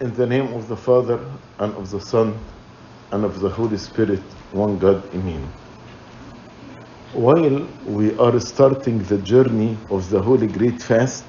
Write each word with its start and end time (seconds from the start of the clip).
In 0.00 0.12
the 0.14 0.26
name 0.26 0.52
of 0.54 0.66
the 0.66 0.76
Father, 0.76 1.20
and 1.60 1.72
of 1.74 1.90
the 1.90 2.00
Son, 2.00 2.36
and 3.12 3.24
of 3.24 3.38
the 3.40 3.48
Holy 3.48 3.78
Spirit, 3.78 4.22
one 4.50 4.76
God, 4.76 5.04
Amen. 5.14 5.48
While 7.12 7.68
we 7.86 8.16
are 8.18 8.40
starting 8.40 8.98
the 9.04 9.18
journey 9.18 9.78
of 9.90 10.10
the 10.10 10.20
Holy 10.20 10.48
Great 10.48 10.82
Fast, 10.82 11.24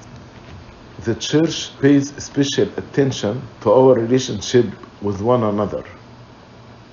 the 1.04 1.14
Church 1.14 1.78
pays 1.80 2.12
special 2.22 2.68
attention 2.76 3.40
to 3.60 3.70
our 3.72 3.94
relationship 3.94 4.66
with 5.00 5.20
one 5.22 5.44
another 5.44 5.84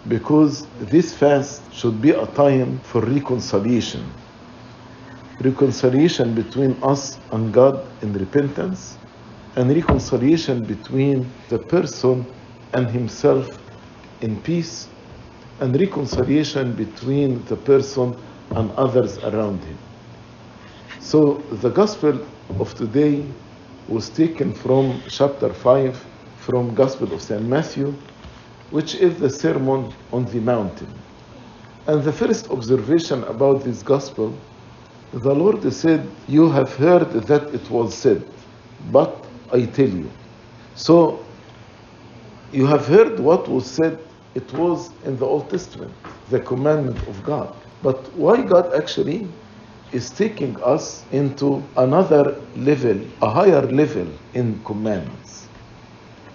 because 0.08 0.68
this 0.92 1.14
fast 1.14 1.74
should 1.74 2.02
be 2.02 2.12
a 2.12 2.28
time 2.28 2.80
for 2.82 3.02
reconciliation. 3.02 4.06
Reconciliation 5.42 6.36
between 6.36 6.78
us 6.84 7.18
and 7.32 7.52
God 7.52 7.88
in 8.04 8.14
repentance, 8.14 8.98
and 9.56 9.70
reconciliation 9.70 10.66
between 10.66 11.30
the 11.50 11.60
person 11.60 12.26
and 12.74 12.90
himself 12.90 13.48
in 14.22 14.42
peace, 14.42 14.88
and 15.60 15.80
reconciliation 15.80 16.74
between 16.74 17.44
the 17.46 17.56
person 17.56 18.16
and 18.52 18.72
others 18.72 19.18
around 19.20 19.64
him. 19.64 19.78
So 21.00 21.36
the 21.52 21.70
gospel 21.70 22.20
of 22.60 22.74
today 22.76 23.26
was 23.88 24.10
taken 24.10 24.54
from 24.54 25.02
chapter 25.08 25.54
5 25.54 26.06
from 26.38 26.74
Gospel 26.74 27.14
of 27.14 27.22
St. 27.22 27.44
Matthew, 27.44 27.94
which 28.72 28.96
is 28.96 29.20
the 29.20 29.30
Sermon 29.30 29.94
on 30.12 30.26
the 30.26 30.40
Mountain. 30.40 30.92
And 31.88 32.02
the 32.04 32.12
first 32.12 32.50
observation 32.50 33.24
about 33.26 33.64
this 33.64 33.84
gospel, 33.84 34.34
the 35.12 35.34
Lord 35.34 35.72
said, 35.72 36.10
You 36.28 36.50
have 36.50 36.74
heard 36.76 37.12
that 37.12 37.54
it 37.54 37.70
was 37.70 37.94
said, 37.94 38.26
but 38.92 39.23
I 39.54 39.66
tell 39.66 39.90
you. 39.90 40.10
So 40.76 41.24
you 42.52 42.66
have 42.66 42.88
heard 42.88 43.20
what 43.20 43.48
was 43.48 43.66
said, 43.70 44.00
it 44.36 44.52
was 44.54 44.92
in 45.06 45.18
the 45.18 45.26
Old 45.26 45.50
Testament, 45.50 45.94
the 46.32 46.40
commandment 46.40 47.08
of 47.08 47.24
God. 47.24 47.56
But 47.84 47.98
why 48.16 48.42
God 48.42 48.74
actually 48.74 49.28
is 49.92 50.10
taking 50.10 50.62
us 50.64 51.06
into 51.12 51.64
another 51.78 52.42
level, 52.56 53.00
a 53.22 53.30
higher 53.30 53.62
level 53.62 54.08
in 54.34 54.64
commandments? 54.66 55.48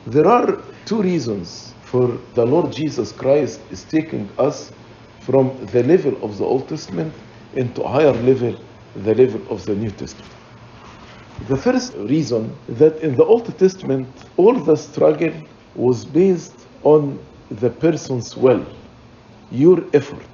There 0.07 0.27
are 0.29 0.63
two 0.87 1.03
reasons 1.03 1.75
for 1.83 2.19
the 2.35 2.47
Lord 2.47 2.73
Jesus 2.73 3.13
Christ 3.13 3.61
is 3.71 3.85
taking 3.85 4.31
us 4.39 4.73
from 5.21 5.67
the 5.73 5.83
level 5.83 6.17
of 6.25 6.39
the 6.39 6.45
Old 6.45 6.69
Testament 6.69 7.13
into 7.55 7.83
a 7.83 7.89
higher 7.89 8.13
level, 8.13 8.57
the 8.95 9.15
level 9.15 9.43
of 9.51 9.65
the 9.67 9.75
New 9.75 9.91
Testament. 9.91 10.38
The 11.47 11.57
first 11.57 11.95
reason 11.95 12.53
that 12.69 13.01
in 13.01 13.17
the 13.17 13.25
Old 13.25 13.57
Testament 13.59 14.09
all 14.37 14.55
the 14.55 14.77
struggle 14.77 15.33
was 15.77 16.05
based 16.05 16.67
on 16.83 17.19
the 17.51 17.71
person's 17.71 18.37
will, 18.37 18.67
your 19.53 19.85
effort. 19.93 20.27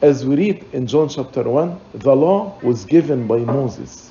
As 0.00 0.24
we 0.24 0.36
read 0.36 0.64
in 0.72 0.86
John 0.86 1.08
chapter 1.08 1.42
1, 1.42 1.80
the 1.94 2.16
law 2.16 2.58
was 2.62 2.84
given 2.86 3.26
by 3.26 3.38
Moses, 3.38 4.10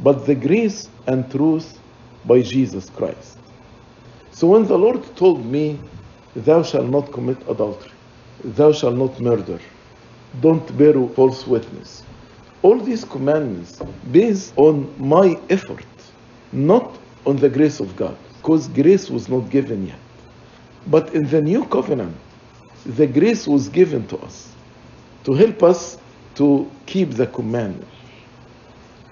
but 0.00 0.26
the 0.26 0.34
grace 0.34 0.88
and 1.06 1.30
truth 1.30 1.78
by 2.24 2.40
Jesus 2.40 2.88
Christ. 2.90 3.36
So 4.32 4.48
when 4.48 4.66
the 4.66 4.78
Lord 4.78 5.04
told 5.16 5.44
me, 5.44 5.78
Thou 6.34 6.62
shalt 6.62 6.88
not 6.88 7.12
commit 7.12 7.38
adultery, 7.48 7.92
thou 8.44 8.72
shalt 8.72 8.96
not 8.96 9.20
murder, 9.20 9.58
don't 10.40 10.76
bear 10.76 10.94
false 11.14 11.46
witness, 11.46 12.02
all 12.62 12.78
these 12.78 13.04
commandments 13.04 13.82
based 14.10 14.52
on 14.56 14.92
my 14.98 15.38
effort, 15.50 15.84
not 16.52 16.98
on 17.26 17.36
the 17.36 17.48
grace 17.48 17.80
of 17.80 17.96
God, 17.96 18.16
because 18.38 18.68
grace 18.68 19.10
was 19.10 19.28
not 19.28 19.50
given 19.50 19.86
yet. 19.86 19.98
But 20.86 21.14
in 21.14 21.28
the 21.28 21.42
new 21.42 21.64
covenant, 21.66 22.16
the 22.84 23.06
grace 23.06 23.46
was 23.46 23.68
given 23.68 24.06
to 24.08 24.18
us 24.18 24.52
to 25.24 25.34
help 25.34 25.62
us 25.62 25.98
to 26.36 26.70
keep 26.86 27.10
the 27.12 27.26
commandment. 27.26 27.88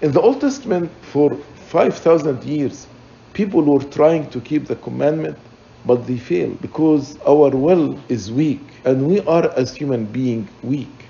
In 0.01 0.11
the 0.11 0.21
Old 0.21 0.39
Testament, 0.41 0.91
for 1.01 1.35
5,000 1.69 2.43
years, 2.43 2.87
people 3.33 3.61
were 3.61 3.83
trying 3.83 4.29
to 4.29 4.39
keep 4.39 4.65
the 4.65 4.75
commandment, 4.77 5.37
but 5.85 6.07
they 6.07 6.17
failed 6.17 6.61
because 6.61 7.17
our 7.27 7.49
will 7.49 7.99
is 8.07 8.31
weak 8.31 8.61
and 8.85 9.07
we 9.07 9.19
are, 9.21 9.51
as 9.57 9.75
human 9.75 10.05
beings, 10.05 10.49
weak. 10.63 11.04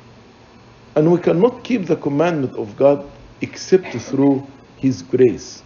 And 0.96 1.12
we 1.12 1.20
cannot 1.20 1.64
keep 1.64 1.86
the 1.86 1.98
commandment 1.98 2.56
of 2.56 2.76
God 2.78 3.06
except 3.42 3.88
through 3.88 4.46
His 4.78 5.02
grace. 5.02 5.62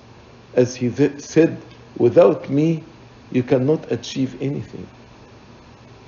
As 0.56 0.76
He 0.76 0.90
said, 1.20 1.62
without 1.98 2.50
me, 2.50 2.84
you 3.32 3.44
cannot 3.44 3.92
achieve 3.92 4.42
anything. 4.42 4.88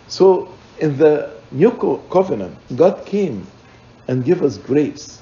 So, 0.08 0.50
in 0.80 0.98
the 0.98 1.30
new 1.52 1.72
covenant, 2.10 2.58
God 2.76 3.06
came 3.06 3.46
and 4.08 4.26
gave 4.26 4.42
us 4.42 4.58
grace. 4.58 5.22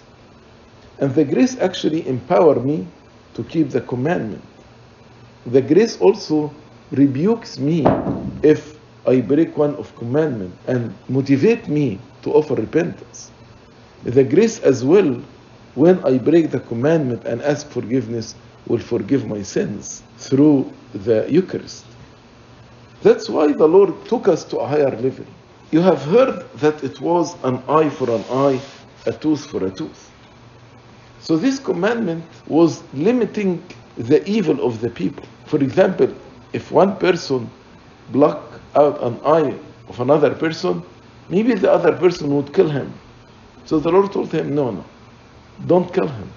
And 1.00 1.14
the 1.14 1.26
grace 1.26 1.58
actually 1.60 2.08
empowered 2.08 2.66
me 2.66 2.88
to 3.34 3.44
keep 3.44 3.70
the 3.70 3.82
commandment. 3.82 4.44
The 5.46 5.62
grace 5.62 6.00
also 6.00 6.54
rebukes 6.92 7.60
me 7.60 7.86
if 8.44 8.80
I 9.06 9.22
break 9.22 9.58
one 9.58 9.76
of 9.76 9.96
commandment 9.96 10.54
and 10.68 10.94
motivate 11.08 11.68
me 11.68 12.00
to 12.24 12.34
offer 12.34 12.56
repentance. 12.56 13.32
The 14.04 14.24
grace 14.24 14.60
as 14.60 14.86
well, 14.86 15.22
when 15.76 16.04
I 16.06 16.18
break 16.18 16.52
the 16.52 16.60
commandment 16.62 17.26
and 17.26 17.42
ask 17.42 17.68
forgiveness, 17.70 18.36
will 18.68 18.80
forgive 18.80 19.28
my 19.28 19.42
sins 19.42 20.04
through 20.18 20.72
the 20.94 21.26
Eucharist. 21.30 21.86
That's 23.02 23.30
why 23.30 23.52
the 23.52 23.68
Lord 23.68 23.94
took 24.06 24.28
us 24.28 24.44
to 24.46 24.58
a 24.58 24.68
higher 24.68 24.92
level. 24.92 25.26
You 25.72 25.82
have 25.82 26.02
heard 26.04 26.46
that 26.56 26.84
it 26.84 27.00
was 27.02 27.36
an 27.44 27.62
eye 27.68 27.90
for 27.90 28.10
an 28.10 28.24
eye, 28.32 28.60
a 29.06 29.12
tooth 29.12 29.46
for 29.46 29.66
a 29.66 29.72
tooth. 29.72 30.12
So 31.20 31.38
this 31.38 31.60
commandment 31.60 32.24
was 32.48 32.82
limiting 32.94 33.64
the 33.98 34.28
evil 34.30 34.66
of 34.66 34.82
the 34.82 34.90
people. 34.90 35.26
For 35.46 35.62
example, 35.62 36.14
if 36.54 36.72
one 36.72 36.96
person 36.98 37.50
block 38.12 38.60
out 38.76 39.02
an 39.04 39.20
eye 39.26 39.58
of 39.88 40.00
another 40.00 40.34
person, 40.34 40.84
maybe 41.30 41.54
the 41.54 41.72
other 41.72 41.92
person 41.94 42.34
would 42.36 42.54
kill 42.54 42.70
him. 42.70 42.94
So 43.66 43.80
the 43.80 43.90
Lord 43.90 44.12
told 44.12 44.32
him, 44.32 44.56
no, 44.56 44.72
no, 44.72 44.86
don't 45.68 45.94
kill 45.94 46.08
him. 46.08 46.30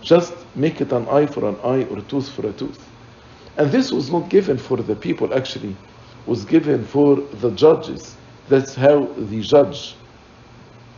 Just 0.00 0.34
make 0.56 0.80
it 0.80 0.92
an 0.92 1.08
eye 1.08 1.26
for 1.26 1.48
an 1.48 1.56
eye 1.62 1.84
or 1.84 1.98
a 1.98 2.02
tooth 2.02 2.28
for 2.28 2.46
a 2.46 2.52
tooth. 2.52 2.88
And 3.56 3.70
this 3.70 3.92
was 3.92 4.10
not 4.10 4.28
given 4.28 4.58
for 4.58 4.76
the 4.78 4.96
people, 4.96 5.32
actually, 5.34 5.76
was 6.26 6.44
given 6.44 6.84
for 6.84 7.16
the 7.16 7.50
judges. 7.52 8.16
That's 8.48 8.74
how 8.74 9.06
the 9.16 9.40
judge. 9.42 9.94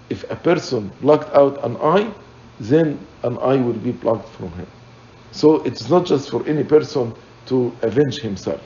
If 0.09 0.29
a 0.31 0.37
person 0.37 0.91
blocked 1.01 1.35
out 1.35 1.63
an 1.65 1.77
eye, 1.79 2.13
then 2.61 2.99
an 3.23 3.39
eye 3.39 3.57
will 3.57 3.73
be 3.73 3.93
plucked 3.93 4.29
from 4.31 4.51
him. 4.53 4.67
So 5.33 5.63
it's 5.65 5.89
not 5.89 6.07
just 6.07 6.31
for 6.31 6.47
any 6.47 6.63
person 6.63 7.13
to 7.47 7.73
avenge 7.83 8.21
himself. 8.21 8.63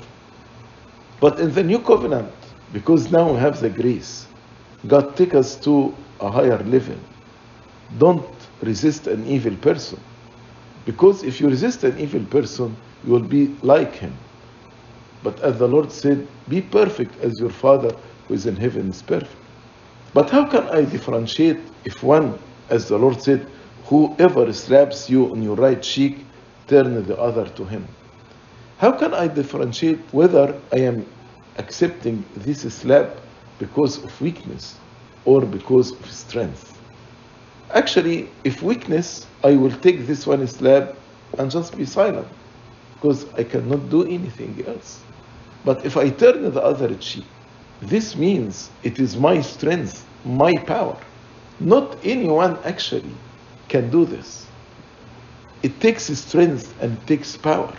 But 1.20 1.40
in 1.40 1.52
the 1.52 1.64
new 1.64 1.80
covenant, 1.80 2.32
because 2.72 3.10
now 3.10 3.32
we 3.32 3.38
have 3.38 3.60
the 3.60 3.70
grace, 3.70 4.26
God 4.86 5.16
take 5.16 5.34
us 5.34 5.56
to 5.56 5.94
a 6.20 6.30
higher 6.30 6.62
level. 6.64 6.96
Don't 7.98 8.28
resist 8.62 9.06
an 9.06 9.26
evil 9.26 9.56
person. 9.56 10.00
Because 10.84 11.22
if 11.22 11.40
you 11.40 11.48
resist 11.48 11.84
an 11.84 11.98
evil 11.98 12.24
person, 12.24 12.76
you 13.04 13.12
will 13.12 13.20
be 13.20 13.54
like 13.62 13.94
him. 13.94 14.14
But 15.22 15.40
as 15.40 15.58
the 15.58 15.68
Lord 15.68 15.90
said, 15.90 16.26
be 16.48 16.62
perfect 16.62 17.20
as 17.22 17.40
your 17.40 17.50
Father 17.50 17.94
who 18.26 18.34
is 18.34 18.46
in 18.46 18.56
heaven 18.56 18.90
is 18.90 19.02
perfect. 19.02 19.34
But 20.14 20.30
how 20.30 20.46
can 20.46 20.68
I 20.68 20.84
differentiate 20.84 21.58
if 21.84 22.02
one, 22.02 22.38
as 22.70 22.88
the 22.88 22.98
Lord 22.98 23.20
said, 23.20 23.46
whoever 23.86 24.52
slaps 24.52 25.10
you 25.10 25.30
on 25.30 25.42
your 25.42 25.56
right 25.56 25.82
cheek, 25.82 26.24
turn 26.66 27.04
the 27.06 27.18
other 27.18 27.46
to 27.48 27.64
him? 27.64 27.86
How 28.78 28.92
can 28.92 29.12
I 29.12 29.26
differentiate 29.26 29.98
whether 30.12 30.58
I 30.72 30.78
am 30.78 31.04
accepting 31.56 32.24
this 32.36 32.62
slap 32.72 33.16
because 33.58 34.02
of 34.04 34.20
weakness 34.20 34.76
or 35.24 35.44
because 35.44 35.92
of 35.92 36.10
strength? 36.10 36.78
Actually, 37.74 38.30
if 38.44 38.62
weakness, 38.62 39.26
I 39.44 39.56
will 39.56 39.70
take 39.70 40.06
this 40.06 40.26
one 40.26 40.46
slap 40.46 40.94
and 41.38 41.50
just 41.50 41.76
be 41.76 41.84
silent 41.84 42.28
because 42.94 43.26
I 43.34 43.44
cannot 43.44 43.90
do 43.90 44.04
anything 44.04 44.64
else. 44.66 45.02
But 45.64 45.84
if 45.84 45.96
I 45.96 46.08
turn 46.10 46.50
the 46.50 46.62
other 46.62 46.94
cheek, 46.96 47.24
this 47.80 48.16
means 48.16 48.70
it 48.82 48.98
is 48.98 49.16
my 49.16 49.40
strength, 49.40 50.06
my 50.24 50.56
power. 50.66 50.96
Not 51.60 51.98
anyone 52.04 52.58
actually 52.64 53.14
can 53.68 53.90
do 53.90 54.04
this. 54.04 54.46
It 55.62 55.80
takes 55.80 56.04
strength 56.04 56.74
and 56.80 57.04
takes 57.06 57.36
power 57.36 57.72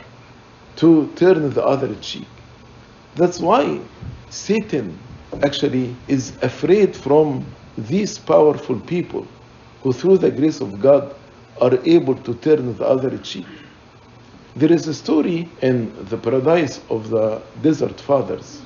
to 0.77 1.11
turn 1.15 1.49
the 1.49 1.65
other 1.65 1.95
cheek. 1.95 2.27
That's 3.15 3.39
why 3.39 3.81
Satan 4.29 4.97
actually 5.43 5.95
is 6.07 6.35
afraid 6.41 6.95
from 6.95 7.45
these 7.77 8.17
powerful 8.17 8.79
people 8.81 9.27
who, 9.81 9.93
through 9.93 10.17
the 10.17 10.31
grace 10.31 10.61
of 10.61 10.81
God, 10.81 11.15
are 11.61 11.77
able 11.85 12.15
to 12.15 12.33
turn 12.35 12.75
the 12.77 12.85
other 12.85 13.17
cheek. 13.19 13.45
There 14.55 14.71
is 14.71 14.87
a 14.87 14.93
story 14.93 15.47
in 15.61 15.93
the 16.05 16.17
paradise 16.17 16.81
of 16.89 17.09
the 17.09 17.41
desert 17.61 17.99
fathers. 17.99 18.61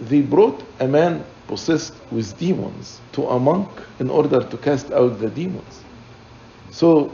They 0.00 0.20
brought 0.20 0.62
a 0.80 0.86
man 0.86 1.24
possessed 1.48 1.94
with 2.10 2.38
demons 2.38 3.00
to 3.12 3.26
a 3.28 3.38
monk 3.38 3.68
in 3.98 4.10
order 4.10 4.40
to 4.40 4.56
cast 4.58 4.92
out 4.92 5.18
the 5.18 5.30
demons. 5.30 5.82
So 6.70 7.10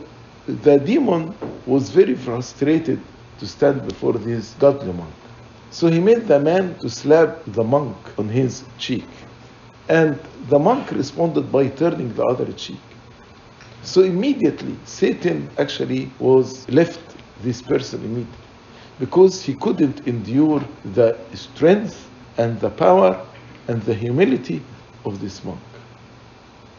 the 0.47 0.79
demon 0.79 1.35
was 1.67 1.91
very 1.91 2.15
frustrated 2.15 3.01
to 3.39 3.47
stand 3.47 3.87
before 3.87 4.15
this 4.15 4.55
godly 4.59 4.93
monk. 4.93 5.15
So 5.73 5.89
he 5.91 6.01
made 6.01 6.29
the 6.29 6.39
man 6.39 6.79
to 6.81 6.89
slap 6.91 7.45
the 7.47 7.65
monk 7.65 7.97
on 8.19 8.29
his 8.29 8.65
cheek. 8.79 9.09
And 9.89 10.19
the 10.49 10.59
monk 10.59 10.93
responded 10.93 11.51
by 11.51 11.69
turning 11.69 12.13
the 12.15 12.25
other 12.25 12.53
cheek. 12.53 12.81
So 13.83 14.03
immediately, 14.03 14.77
Satan 14.85 15.51
actually 15.59 16.11
was 16.21 16.69
left 16.69 17.01
this 17.43 17.63
person 17.63 18.05
immediately 18.05 18.47
because 19.01 19.43
he 19.43 19.55
couldn't 19.55 20.07
endure 20.07 20.63
the 20.85 21.19
strength 21.35 22.09
and 22.39 22.61
the 22.61 22.71
power 22.71 23.27
and 23.69 23.83
the 23.83 23.95
humility 23.95 24.63
of 25.05 25.21
this 25.21 25.43
monk. 25.45 25.61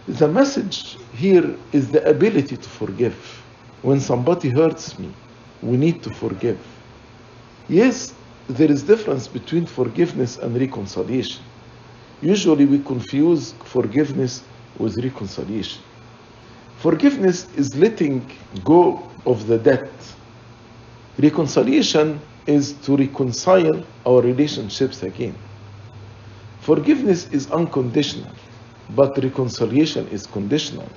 The 0.08 0.28
message 0.28 0.98
here 1.14 1.58
is 1.74 1.92
the 1.92 2.08
ability 2.08 2.58
to 2.58 2.70
forgive. 2.70 3.16
When 3.82 4.00
somebody 4.00 4.50
hurts 4.50 5.00
me, 5.00 5.12
we 5.62 5.78
need 5.78 6.04
to 6.04 6.12
forgive. 6.12 6.60
Yes, 7.68 8.14
there 8.50 8.72
is 8.72 8.84
difference 8.84 9.28
between 9.28 9.66
forgiveness 9.66 10.38
and 10.38 10.58
reconciliation. 10.60 11.44
Usually 12.22 12.66
we 12.66 12.80
confuse 12.80 13.54
forgiveness 13.64 14.44
with 14.78 14.98
reconciliation. 15.04 15.82
Forgiveness 16.78 17.48
is 17.56 17.76
letting 17.76 18.30
go 18.64 19.02
of 19.26 19.48
the 19.48 19.58
debt. 19.58 19.90
Reconciliation 21.18 22.20
is 22.46 22.74
to 22.74 22.98
reconcile 22.98 23.84
our 24.06 24.22
relationships 24.22 25.04
again. 25.04 25.36
Forgiveness 26.60 27.28
is 27.32 27.50
unconditional, 27.52 28.32
but 28.96 29.18
reconciliation 29.24 30.08
is 30.10 30.26
conditional. 30.26 30.90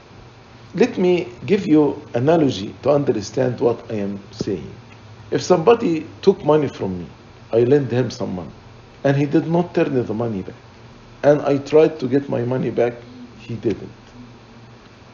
Let 0.75 0.99
me 0.99 1.29
give 1.47 1.67
you 1.67 2.03
analogy 2.15 2.75
to 2.83 2.91
understand 2.91 3.61
what 3.61 3.89
I 3.91 3.95
am 3.95 4.21
saying. 4.33 4.71
If 5.31 5.43
somebody 5.43 6.07
took 6.23 6.45
money 6.45 6.69
from 6.69 6.99
me, 6.99 7.07
I 7.57 7.61
lent 7.61 7.91
him 7.91 8.11
some 8.11 8.35
money, 8.35 8.57
and 9.03 9.17
he 9.17 9.25
did 9.25 9.47
not 9.47 9.75
turn 9.75 9.95
the 9.95 10.13
money 10.13 10.43
back, 10.43 10.61
and 11.23 11.41
I 11.41 11.57
tried 11.57 11.99
to 12.01 12.07
get 12.07 12.29
my 12.29 12.43
money 12.43 12.71
back, 12.71 12.93
he 13.39 13.55
didn't. 13.55 14.03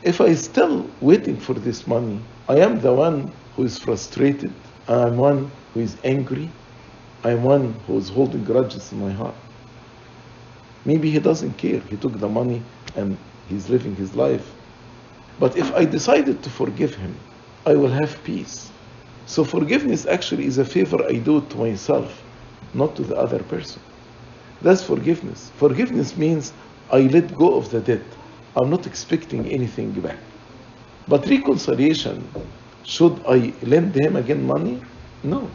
If 0.03 0.21
I 0.21 0.35
still 0.35 0.91
waiting 1.01 1.37
for 1.37 1.55
this 1.55 1.87
money, 1.87 2.19
I 2.49 2.57
am 2.57 2.81
the 2.81 2.93
one 2.93 3.31
who 3.55 3.63
is 3.63 3.79
frustrated. 3.79 4.53
I 4.89 5.07
am 5.07 5.17
one 5.17 5.51
who 5.73 5.81
is 5.81 5.97
angry. 6.03 6.51
I 7.23 7.31
am 7.31 7.45
one 7.45 7.75
who 7.87 7.97
is 7.99 8.09
holding 8.09 8.43
grudges 8.43 8.91
in 8.91 8.99
my 9.01 9.13
heart. 9.13 9.37
Maybe 10.85 11.09
he 11.13 11.21
doesn't 11.21 11.57
care. 11.57 11.81
He 11.91 11.97
took 11.97 12.19
the 12.19 12.29
money 12.29 12.61
and 12.97 13.17
he's 13.49 13.71
living 13.71 13.95
his 13.95 14.17
life. 14.17 14.53
But 15.39 15.57
if 15.57 15.73
I 15.77 15.85
decided 15.85 16.43
to 16.43 16.51
forgive 16.51 16.97
him, 16.97 17.15
I 17.65 17.75
will 17.77 17.95
have 18.03 18.25
peace. 18.25 18.73
So 19.27 19.45
forgiveness 19.45 20.07
actually 20.07 20.47
is 20.47 20.59
a 20.59 20.65
favor 20.65 20.99
I 21.09 21.19
do 21.19 21.41
to 21.41 21.57
myself, 21.57 22.11
not 22.75 22.97
to 22.97 23.03
the 23.03 23.17
other 23.17 23.41
person. 23.45 23.83
That's 24.63 24.83
forgiveness. 24.83 25.51
Forgiveness 25.57 26.17
means 26.17 26.53
I 26.91 27.01
let 27.03 27.35
go 27.35 27.55
of 27.55 27.71
the 27.71 27.81
debt. 27.81 28.03
I'm 28.57 28.71
not 28.71 28.87
expecting 28.87 29.47
anything 29.49 29.93
back. 29.93 30.19
But 31.09 31.27
reconciliation, 31.27 32.25
should 32.85 33.21
I 33.27 33.53
lend 33.63 33.95
him 33.97 34.17
again 34.17 34.47
money? 34.47 34.81
No. 35.25 35.51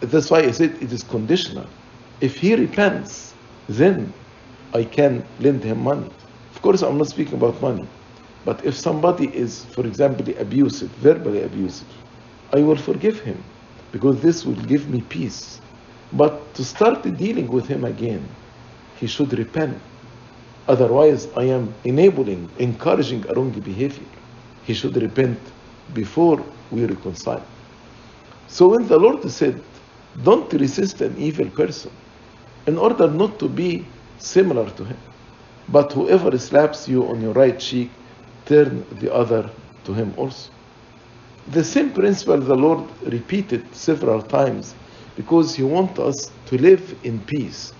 That's 0.00 0.30
why 0.30 0.40
I 0.40 0.50
said 0.52 0.76
it 0.82 0.92
is 0.92 1.02
conditional. 1.02 1.66
If 2.20 2.38
he 2.38 2.54
repents, 2.54 3.34
then 3.68 4.12
I 4.72 4.84
can 4.84 5.24
lend 5.40 5.62
him 5.64 5.82
money. 5.82 6.10
Of 6.54 6.62
course, 6.62 6.82
I'm 6.82 6.98
not 6.98 7.08
speaking 7.08 7.34
about 7.34 7.60
money. 7.60 7.86
But 8.44 8.64
if 8.64 8.76
somebody 8.76 9.28
is, 9.34 9.64
for 9.64 9.86
example, 9.86 10.26
abusive, 10.38 10.90
verbally 10.90 11.42
abusive, 11.42 11.88
I 12.52 12.60
will 12.60 12.76
forgive 12.76 13.20
him 13.20 13.42
because 13.92 14.20
this 14.20 14.44
will 14.44 14.60
give 14.72 14.88
me 14.88 15.00
peace. 15.02 15.60
But 16.14 16.54
to 16.54 16.64
start 16.64 17.02
dealing 17.16 17.48
with 17.48 17.66
him 17.66 17.84
again, 17.84 18.24
he 19.00 19.06
should 19.06 19.36
repent. 19.36 19.78
Otherwise, 20.68 21.28
I 21.36 21.44
am 21.44 21.74
enabling, 21.84 22.48
encouraging 22.58 23.24
a 23.28 23.34
wrong 23.34 23.50
behavior. 23.50 24.06
He 24.64 24.74
should 24.74 24.96
repent 24.96 25.38
before 25.92 26.40
we 26.70 26.86
reconcile. 26.86 27.44
So 28.46 28.68
when 28.68 28.86
the 28.86 28.98
Lord 28.98 29.28
said, 29.30 29.60
Don't 30.22 30.50
resist 30.52 31.00
an 31.00 31.16
evil 31.18 31.50
person, 31.50 31.90
in 32.66 32.78
order 32.78 33.08
not 33.08 33.38
to 33.40 33.48
be 33.48 33.84
similar 34.18 34.70
to 34.70 34.84
him, 34.84 34.96
but 35.68 35.92
whoever 35.92 36.38
slaps 36.38 36.88
you 36.88 37.04
on 37.08 37.20
your 37.20 37.32
right 37.32 37.58
cheek, 37.58 37.90
turn 38.46 38.84
the 39.00 39.12
other 39.12 39.50
to 39.84 39.92
him 39.92 40.14
also. 40.16 40.50
The 41.48 41.64
same 41.64 41.90
principle 41.90 42.38
the 42.38 42.54
Lord 42.54 42.84
repeated 43.04 43.62
several 43.74 44.22
times 44.22 44.74
because 45.16 45.54
He 45.54 45.62
wants 45.62 45.98
us 45.98 46.30
to 46.46 46.58
live 46.60 46.94
in 47.04 47.20
peace 47.20 47.72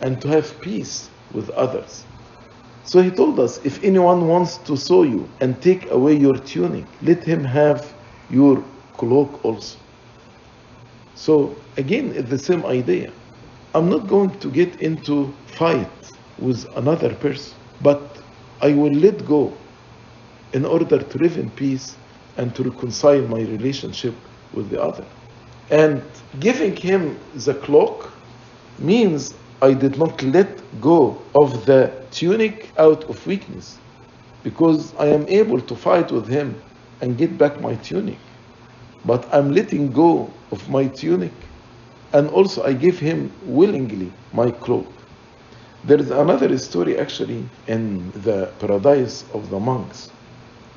and 0.00 0.20
to 0.22 0.28
have 0.28 0.60
peace 0.60 1.08
with 1.32 1.50
others. 1.50 2.04
So 2.84 3.00
He 3.02 3.10
told 3.10 3.38
us 3.40 3.64
if 3.64 3.82
anyone 3.84 4.28
wants 4.28 4.58
to 4.58 4.76
sew 4.76 5.02
you 5.04 5.28
and 5.40 5.60
take 5.62 5.90
away 5.90 6.14
your 6.14 6.36
tunic, 6.36 6.84
let 7.02 7.22
him 7.24 7.44
have 7.44 7.92
your 8.30 8.62
cloak 8.96 9.44
also. 9.44 9.78
So 11.14 11.54
again, 11.76 12.12
it's 12.14 12.28
the 12.30 12.38
same 12.38 12.64
idea. 12.66 13.12
I'm 13.74 13.88
not 13.88 14.08
going 14.08 14.38
to 14.40 14.50
get 14.50 14.80
into 14.80 15.32
fight 15.46 15.88
with 16.38 16.66
another 16.76 17.14
person, 17.14 17.54
but 17.82 18.00
I 18.60 18.72
will 18.74 18.92
let 18.92 19.24
go 19.26 19.52
in 20.52 20.64
order 20.64 20.98
to 20.98 21.18
live 21.18 21.38
in 21.38 21.50
peace 21.50 21.96
and 22.36 22.54
to 22.54 22.64
reconcile 22.64 23.22
my 23.22 23.40
relationship 23.40 24.14
with 24.52 24.70
the 24.70 24.82
other. 24.82 25.04
And 25.70 26.02
giving 26.40 26.76
him 26.76 27.18
the 27.34 27.54
cloak 27.54 28.12
means 28.78 29.34
I 29.60 29.74
did 29.74 29.96
not 29.98 30.22
let 30.22 30.48
go 30.80 31.18
of 31.34 31.66
the 31.66 31.92
tunic 32.10 32.70
out 32.78 33.04
of 33.04 33.26
weakness 33.26 33.78
because 34.42 34.94
I 34.98 35.06
am 35.06 35.26
able 35.28 35.60
to 35.60 35.76
fight 35.76 36.10
with 36.10 36.26
him 36.26 36.60
and 37.00 37.16
get 37.16 37.38
back 37.38 37.60
my 37.60 37.74
tunic. 37.76 38.18
But 39.04 39.26
I'm 39.32 39.52
letting 39.52 39.92
go 39.92 40.30
of 40.50 40.68
my 40.68 40.88
tunic 40.88 41.32
and 42.12 42.28
also 42.30 42.64
I 42.64 42.72
give 42.72 42.98
him 42.98 43.30
willingly 43.46 44.12
my 44.32 44.50
cloak. 44.50 44.86
There 45.84 45.98
is 45.98 46.10
another 46.10 46.56
story 46.58 46.98
actually 46.98 47.44
in 47.66 48.10
the 48.12 48.50
paradise 48.58 49.24
of 49.32 49.50
the 49.50 49.58
monks. 49.58 50.10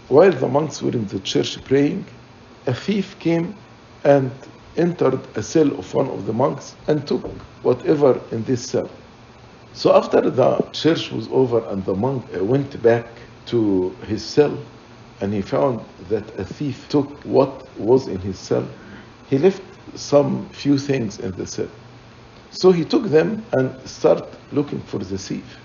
While 0.07 0.31
the 0.31 0.47
monks 0.47 0.81
were 0.81 0.91
in 0.91 1.07
the 1.07 1.19
church 1.19 1.63
praying, 1.65 2.05
a 2.67 2.73
thief 2.73 3.17
came 3.19 3.55
and 4.03 4.31
entered 4.77 5.19
a 5.35 5.43
cell 5.43 5.71
of 5.79 5.93
one 5.93 6.07
of 6.09 6.25
the 6.25 6.33
monks 6.33 6.75
and 6.87 7.07
took 7.07 7.25
whatever 7.63 8.19
in 8.31 8.43
this 8.43 8.69
cell. 8.69 8.89
So 9.73 9.95
after 9.95 10.21
the 10.29 10.57
church 10.71 11.11
was 11.11 11.27
over 11.29 11.67
and 11.69 11.83
the 11.85 11.95
monk 11.95 12.23
uh, 12.33 12.43
went 12.43 12.81
back 12.81 13.05
to 13.47 13.89
his 14.07 14.23
cell 14.23 14.57
and 15.21 15.33
he 15.33 15.41
found 15.41 15.81
that 16.09 16.23
a 16.39 16.45
thief 16.45 16.87
took 16.89 17.07
what 17.25 17.49
was 17.77 18.07
in 18.07 18.19
his 18.19 18.37
cell, 18.37 18.67
he 19.29 19.37
left 19.37 19.61
some 19.95 20.47
few 20.49 20.77
things 20.77 21.19
in 21.19 21.31
the 21.31 21.45
cell. 21.45 21.69
So 22.51 22.71
he 22.71 22.85
took 22.85 23.05
them 23.05 23.43
and 23.53 23.69
started 23.87 24.27
looking 24.51 24.79
for 24.81 24.99
the 24.99 25.17
thief. 25.17 25.57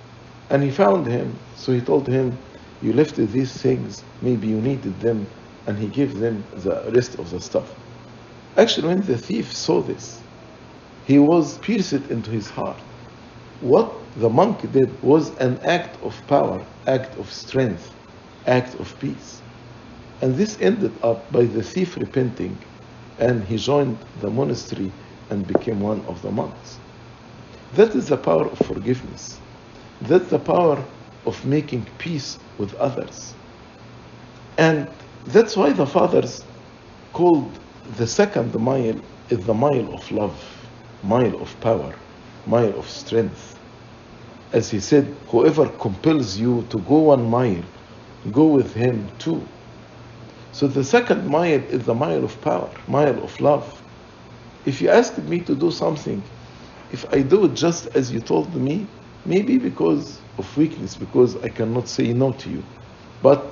And 0.50 0.62
he 0.62 0.70
found 0.70 1.06
him, 1.06 1.32
so 1.56 1.72
he 1.72 1.80
told 1.80 2.08
him, 2.08 2.36
You 2.82 2.92
left 2.92 3.16
these 3.16 3.52
things, 3.52 4.02
maybe 4.22 4.48
you 4.48 4.60
needed 4.60 4.98
them, 5.00 5.26
and 5.66 5.78
he 5.78 5.86
gave 5.86 6.18
them 6.18 6.42
the 6.56 6.90
rest 6.92 7.18
of 7.20 7.30
the 7.30 7.40
stuff. 7.40 7.72
Actually, 8.56 8.88
when 8.88 9.00
the 9.02 9.16
thief 9.16 9.54
saw 9.54 9.80
this, 9.80 10.20
he 11.06 11.18
was 11.18 11.58
pierced 11.58 11.92
into 11.92 12.30
his 12.30 12.48
heart. 12.50 12.78
What 13.60 13.92
the 14.16 14.28
monk 14.28 14.70
did 14.72 15.02
was 15.02 15.36
an 15.38 15.58
act 15.64 16.02
of 16.02 16.14
power, 16.26 16.64
act 16.86 17.16
of 17.18 17.30
strength, 17.32 17.94
act 18.46 18.74
of 18.80 18.98
peace. 19.00 19.42
And 20.20 20.34
this 20.34 20.58
ended 20.60 20.92
up 21.02 21.30
by 21.32 21.44
the 21.44 21.62
thief 21.62 21.96
repenting, 21.96 22.58
and 23.18 23.44
he 23.44 23.56
joined 23.56 23.98
the 24.20 24.30
monastery 24.30 24.90
and 25.30 25.46
became 25.46 25.80
one 25.80 26.00
of 26.06 26.20
the 26.22 26.30
monks. 26.30 26.78
That 27.74 27.94
is 27.94 28.08
the 28.08 28.16
power 28.16 28.46
of 28.48 28.58
forgiveness. 28.58 29.38
That's 30.02 30.28
the 30.28 30.38
power 30.38 30.82
of 31.24 31.44
making 31.44 31.86
peace 31.98 32.38
with 32.58 32.74
others. 32.74 33.34
And 34.58 34.88
that's 35.26 35.56
why 35.56 35.72
the 35.72 35.86
fathers 35.86 36.44
called 37.12 37.58
the 37.96 38.06
second 38.06 38.54
mile 38.58 39.00
is 39.30 39.44
the 39.46 39.54
mile 39.54 39.92
of 39.94 40.10
love, 40.12 40.68
mile 41.02 41.40
of 41.40 41.58
power, 41.60 41.94
mile 42.46 42.78
of 42.78 42.88
strength. 42.88 43.58
As 44.52 44.70
he 44.70 44.80
said, 44.80 45.04
whoever 45.28 45.68
compels 45.68 46.36
you 46.36 46.66
to 46.70 46.78
go 46.80 46.98
one 46.98 47.28
mile, 47.28 47.62
go 48.32 48.46
with 48.46 48.74
him 48.74 49.08
too. 49.18 49.46
So 50.52 50.66
the 50.68 50.84
second 50.84 51.26
mile 51.26 51.60
is 51.70 51.84
the 51.84 51.94
mile 51.94 52.24
of 52.24 52.40
power, 52.42 52.70
mile 52.86 53.22
of 53.22 53.40
love. 53.40 53.82
If 54.66 54.80
you 54.80 54.88
asked 54.88 55.18
me 55.18 55.40
to 55.40 55.54
do 55.54 55.70
something, 55.70 56.22
if 56.92 57.12
I 57.12 57.22
do 57.22 57.46
it 57.46 57.54
just 57.54 57.86
as 57.88 58.12
you 58.12 58.20
told 58.20 58.54
me, 58.54 58.86
maybe 59.24 59.58
because 59.58 60.20
of 60.38 60.56
weakness, 60.56 60.96
because 60.96 61.36
I 61.42 61.48
cannot 61.48 61.88
say 61.88 62.12
no 62.12 62.32
to 62.32 62.50
you. 62.50 62.62
But 63.22 63.44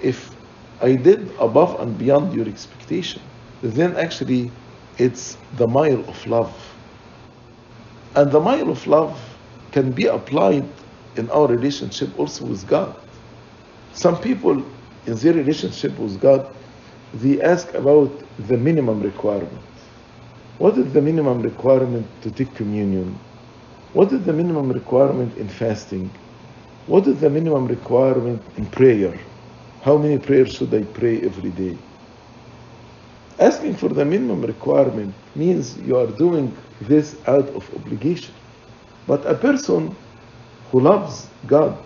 if 0.00 0.34
I 0.80 0.94
did 0.94 1.30
above 1.38 1.80
and 1.80 1.96
beyond 1.96 2.34
your 2.34 2.48
expectation, 2.48 3.22
then 3.62 3.96
actually 3.96 4.50
it's 4.98 5.36
the 5.56 5.66
mile 5.66 6.00
of 6.08 6.26
love. 6.26 6.54
And 8.14 8.30
the 8.30 8.40
mile 8.40 8.68
of 8.70 8.86
love 8.86 9.18
can 9.70 9.92
be 9.92 10.06
applied 10.06 10.68
in 11.16 11.30
our 11.30 11.46
relationship 11.46 12.18
also 12.18 12.44
with 12.44 12.66
God. 12.66 12.94
Some 13.92 14.18
people 14.20 14.64
in 15.06 15.16
their 15.16 15.32
relationship 15.32 15.98
with 15.98 16.20
God, 16.20 16.54
they 17.14 17.40
ask 17.40 17.72
about 17.74 18.10
the 18.38 18.56
minimum 18.56 19.00
requirement. 19.02 19.60
What 20.58 20.78
is 20.78 20.92
the 20.92 21.02
minimum 21.02 21.42
requirement 21.42 22.06
to 22.22 22.30
take 22.30 22.54
communion? 22.54 23.18
What 23.92 24.12
is 24.12 24.24
the 24.24 24.32
minimum 24.32 24.70
requirement 24.70 25.36
in 25.36 25.48
fasting? 25.48 26.10
What 26.86 27.06
is 27.06 27.20
the 27.20 27.30
minimum 27.30 27.66
requirement 27.66 28.42
in 28.56 28.66
prayer? 28.66 29.18
How 29.82 29.96
many 29.96 30.18
prayers 30.18 30.52
should 30.54 30.72
I 30.74 30.82
pray 30.82 31.20
every 31.20 31.50
day? 31.50 31.76
Asking 33.38 33.74
for 33.74 33.88
the 33.88 34.04
minimum 34.04 34.42
requirement 34.42 35.14
means 35.34 35.78
you 35.78 35.96
are 35.96 36.06
doing 36.06 36.54
this 36.82 37.16
out 37.26 37.48
of 37.50 37.68
obligation. 37.74 38.34
But 39.06 39.24
a 39.26 39.34
person 39.34 39.96
who 40.70 40.80
loves 40.80 41.28
God, 41.46 41.76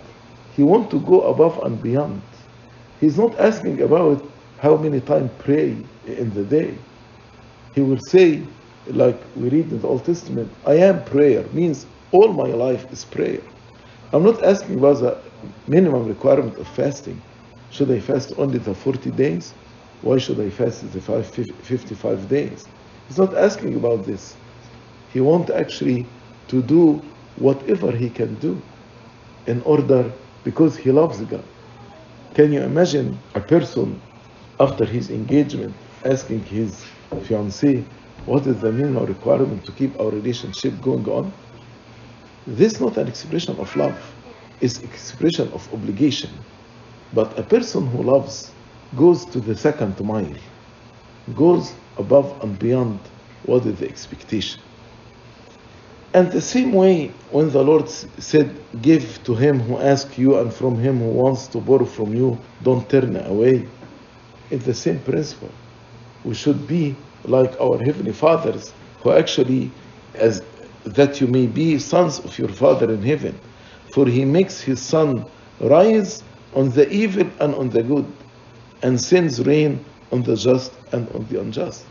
he 0.54 0.62
wants 0.62 0.90
to 0.90 1.00
go 1.00 1.22
above 1.22 1.58
and 1.64 1.80
beyond. 1.82 2.22
He's 3.00 3.18
not 3.18 3.38
asking 3.38 3.82
about 3.82 4.24
how 4.58 4.76
many 4.76 5.00
times 5.00 5.30
pray 5.38 5.76
in 6.06 6.32
the 6.34 6.44
day. 6.44 6.74
He 7.74 7.82
will 7.82 8.00
say, 8.08 8.42
like 8.88 9.20
we 9.36 9.48
read 9.50 9.70
in 9.70 9.80
the 9.80 9.88
Old 9.88 10.04
Testament, 10.04 10.50
I 10.66 10.74
am 10.74 11.04
prayer, 11.04 11.44
means 11.52 11.86
all 12.12 12.32
my 12.32 12.48
life 12.48 12.90
is 12.90 13.04
prayer. 13.04 13.40
I'm 14.12 14.22
not 14.22 14.42
asking 14.44 14.78
about 14.78 15.00
the 15.00 15.18
minimum 15.66 16.06
requirement 16.06 16.56
of 16.58 16.66
fasting. 16.68 17.20
Should 17.70 17.90
I 17.90 18.00
fast 18.00 18.32
only 18.38 18.58
the 18.58 18.74
40 18.74 19.10
days? 19.10 19.52
Why 20.06 20.18
should 20.18 20.38
I 20.38 20.50
fast 20.50 20.92
the 20.92 21.00
55 21.00 22.28
days? 22.28 22.68
He's 23.08 23.18
not 23.18 23.36
asking 23.36 23.74
about 23.74 24.06
this. 24.06 24.36
He 25.12 25.20
wants 25.20 25.50
actually 25.50 26.06
to 26.46 26.62
do 26.62 27.02
whatever 27.34 27.90
he 27.90 28.08
can 28.08 28.36
do 28.36 28.62
in 29.48 29.62
order 29.62 30.12
because 30.44 30.76
he 30.76 30.92
loves 30.92 31.18
God. 31.22 31.42
Can 32.34 32.52
you 32.52 32.60
imagine 32.62 33.18
a 33.34 33.40
person 33.40 34.00
after 34.60 34.84
his 34.84 35.10
engagement 35.10 35.74
asking 36.04 36.44
his 36.44 36.84
fiancée, 37.26 37.84
what 38.26 38.46
is 38.46 38.60
the 38.60 38.70
minimum 38.70 39.06
requirement 39.06 39.66
to 39.66 39.72
keep 39.72 39.98
our 39.98 40.10
relationship 40.10 40.80
going 40.82 41.08
on? 41.08 41.32
This 42.46 42.74
is 42.74 42.80
not 42.80 42.96
an 42.96 43.08
expression 43.08 43.56
of 43.58 43.74
love, 43.74 43.98
it's 44.60 44.78
expression 44.78 45.48
of 45.48 45.68
obligation. 45.74 46.30
But 47.12 47.36
a 47.36 47.42
person 47.42 47.88
who 47.88 48.04
loves 48.04 48.52
goes 48.94 49.24
to 49.26 49.40
the 49.40 49.56
second 49.56 49.98
mile, 50.00 50.34
goes 51.34 51.74
above 51.98 52.42
and 52.42 52.58
beyond 52.58 53.00
what 53.44 53.64
is 53.66 53.78
the 53.78 53.88
expectation. 53.88 54.60
And 56.14 56.32
the 56.32 56.40
same 56.40 56.72
way, 56.72 57.08
when 57.30 57.50
the 57.50 57.62
Lord 57.62 57.88
said, 57.90 58.58
Give 58.80 59.22
to 59.24 59.34
him 59.34 59.60
who 59.60 59.78
asks 59.78 60.16
you, 60.16 60.38
and 60.38 60.52
from 60.52 60.78
him 60.78 60.98
who 60.98 61.10
wants 61.10 61.46
to 61.48 61.58
borrow 61.58 61.84
from 61.84 62.14
you, 62.14 62.38
don't 62.62 62.88
turn 62.88 63.16
away. 63.16 63.68
It's 64.50 64.64
the 64.64 64.74
same 64.74 65.00
principle. 65.00 65.50
We 66.24 66.34
should 66.34 66.66
be 66.66 66.96
like 67.24 67.60
our 67.60 67.78
Heavenly 67.84 68.12
Fathers, 68.12 68.72
who 69.02 69.12
actually, 69.12 69.70
as 70.14 70.42
that 70.84 71.20
you 71.20 71.26
may 71.26 71.46
be 71.46 71.78
sons 71.78 72.20
of 72.20 72.38
your 72.38 72.48
Father 72.48 72.90
in 72.90 73.02
heaven, 73.02 73.38
for 73.92 74.06
he 74.06 74.24
makes 74.24 74.60
his 74.60 74.80
sun 74.80 75.26
rise 75.60 76.22
on 76.54 76.70
the 76.70 76.88
evil 76.90 77.28
and 77.40 77.54
on 77.54 77.68
the 77.70 77.82
good, 77.82 78.06
and 78.82 79.00
sends 79.00 79.44
rain 79.46 79.84
on 80.12 80.22
the 80.22 80.36
just 80.36 80.72
and 80.92 81.08
on 81.10 81.26
the 81.28 81.40
unjust. 81.40 81.84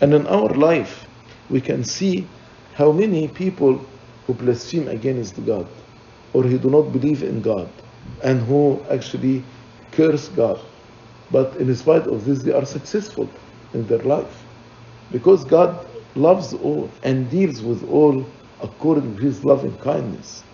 And 0.00 0.14
in 0.14 0.26
our 0.26 0.50
life, 0.50 1.06
we 1.50 1.60
can 1.60 1.82
see 1.84 2.26
how 2.74 2.92
many 2.92 3.28
people 3.28 3.80
who 4.26 4.34
blaspheme 4.34 4.88
against 4.88 5.44
God 5.44 5.66
or 6.32 6.42
who 6.42 6.58
do 6.58 6.70
not 6.70 6.92
believe 6.92 7.22
in 7.22 7.40
God 7.40 7.68
and 8.22 8.40
who 8.42 8.80
actually 8.90 9.42
curse 9.92 10.28
God. 10.28 10.60
But 11.30 11.56
in 11.56 11.74
spite 11.74 12.06
of 12.06 12.24
this, 12.24 12.42
they 12.42 12.52
are 12.52 12.64
successful 12.64 13.28
in 13.74 13.86
their 13.86 13.98
life 14.00 14.44
because 15.10 15.44
God 15.44 15.86
loves 16.14 16.54
all 16.54 16.90
and 17.02 17.30
deals 17.30 17.62
with 17.62 17.88
all 17.90 18.24
according 18.62 19.16
to 19.16 19.22
his 19.22 19.44
loving 19.44 19.76
kindness. 19.78 20.44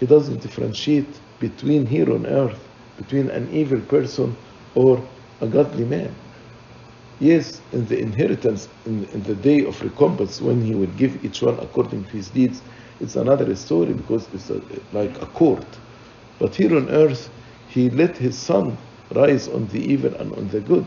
He 0.00 0.06
doesn't 0.06 0.40
differentiate 0.40 1.08
between 1.40 1.86
here 1.86 2.12
on 2.12 2.26
earth, 2.26 2.58
between 2.96 3.30
an 3.30 3.48
evil 3.52 3.80
person 3.80 4.36
or 4.74 5.02
a 5.40 5.46
godly 5.46 5.84
man. 5.84 6.14
Yes, 7.18 7.60
in 7.72 7.86
the 7.86 7.98
inheritance, 7.98 8.68
in, 8.84 9.04
in, 9.06 9.22
the 9.22 9.34
day 9.34 9.64
of 9.64 9.80
recompense, 9.82 10.40
when 10.40 10.60
he 10.60 10.74
will 10.74 10.92
give 10.98 11.24
each 11.24 11.42
one 11.42 11.58
according 11.60 12.04
to 12.04 12.10
his 12.10 12.28
deeds, 12.28 12.60
it's 13.00 13.16
another 13.16 13.54
story 13.56 13.94
because 13.94 14.28
it's 14.34 14.50
a, 14.50 14.60
like 14.92 15.22
a 15.22 15.26
court. 15.26 15.64
But 16.38 16.54
here 16.54 16.76
on 16.76 16.90
earth, 16.90 17.30
he 17.68 17.88
let 17.90 18.16
his 18.16 18.36
sun 18.38 18.76
rise 19.14 19.48
on 19.48 19.66
the 19.68 19.80
evil 19.80 20.14
and 20.14 20.32
on 20.34 20.48
the 20.48 20.60
good. 20.60 20.86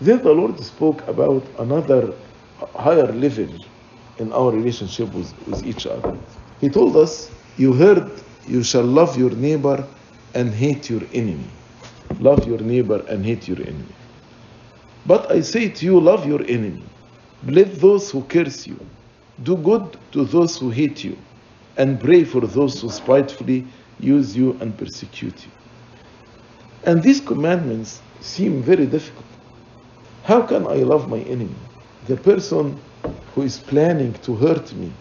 Then 0.00 0.22
the 0.22 0.32
Lord 0.32 0.58
spoke 0.60 1.06
about 1.08 1.42
another 1.58 2.14
higher 2.74 3.12
level 3.12 3.48
in 4.18 4.32
our 4.32 4.50
relationship 4.50 5.12
with, 5.12 5.32
with 5.46 5.66
each 5.66 5.86
other. 5.86 6.16
He 6.60 6.68
told 6.68 6.96
us, 6.96 7.30
You 7.58 7.72
heard, 7.74 8.10
you 8.46 8.62
shall 8.62 8.84
love 8.84 9.18
your 9.18 9.30
neighbor 9.30 9.86
and 10.34 10.52
hate 10.54 10.88
your 10.88 11.02
enemy. 11.12 11.50
Love 12.20 12.46
your 12.46 12.58
neighbor 12.58 13.04
and 13.08 13.24
hate 13.24 13.48
your 13.48 13.60
enemy. 13.60 13.94
But 15.06 15.30
I 15.30 15.40
say 15.42 15.68
to 15.68 15.84
you, 15.84 16.00
love 16.00 16.26
your 16.26 16.42
enemy. 16.42 16.82
Bless 17.42 17.78
those 17.78 18.10
who 18.10 18.22
curse 18.24 18.66
you. 18.66 18.78
Do 19.42 19.56
good 19.56 19.96
to 20.12 20.24
those 20.24 20.58
who 20.58 20.70
hate 20.70 21.04
you. 21.04 21.16
And 21.76 22.00
pray 22.00 22.24
for 22.24 22.40
those 22.40 22.80
who 22.80 22.90
spitefully 22.90 23.66
use 24.00 24.36
you 24.36 24.56
and 24.60 24.76
persecute 24.76 25.44
you. 25.46 25.52
And 26.84 27.02
these 27.02 27.20
commandments 27.20 28.00
seem 28.20 28.62
very 28.62 28.86
difficult. 28.86 29.26
How 30.24 30.42
can 30.42 30.66
I 30.66 30.76
love 30.76 31.08
my 31.08 31.20
enemy? 31.20 31.54
The 32.06 32.16
person 32.16 32.80
who 33.34 33.42
is 33.42 33.58
planning 33.58 34.14
to 34.22 34.34
hurt 34.34 34.72
me. 34.74 34.92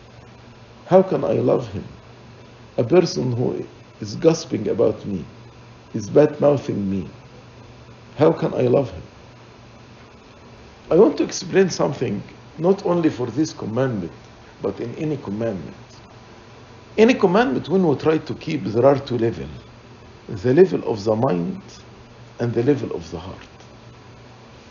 How 0.88 1.02
can 1.02 1.24
I 1.24 1.34
love 1.34 1.68
him? 1.72 1.84
A 2.78 2.84
person 2.84 3.32
who 3.32 3.66
is 4.02 4.16
gossiping 4.16 4.68
about 4.68 5.06
me, 5.06 5.26
is 5.96 6.10
bad 6.10 6.40
mouthing 6.42 6.90
me. 6.90 7.08
How 8.18 8.32
can 8.32 8.54
I 8.54 8.68
love 8.68 8.92
him? 8.92 9.02
I 10.92 10.96
want 10.96 11.18
to 11.18 11.24
explain 11.24 11.70
something 11.70 12.22
not 12.60 12.86
only 12.86 13.10
for 13.10 13.28
this 13.28 13.54
commandment, 13.54 14.12
but 14.62 14.80
in 14.80 14.94
any 14.96 15.18
commandment. 15.18 15.76
Any 16.98 17.14
commandment, 17.14 17.68
when 17.70 17.86
we 17.88 17.96
try 17.96 18.18
to 18.18 18.34
keep, 18.36 18.64
there 18.66 18.86
are 18.86 19.00
two 19.00 19.18
levels 19.18 19.50
the 20.28 20.54
level 20.54 20.84
of 20.92 21.04
the 21.04 21.16
mind 21.16 21.62
and 22.40 22.52
the 22.54 22.64
level 22.64 22.96
of 22.96 23.10
the 23.12 23.20
heart. 23.20 23.48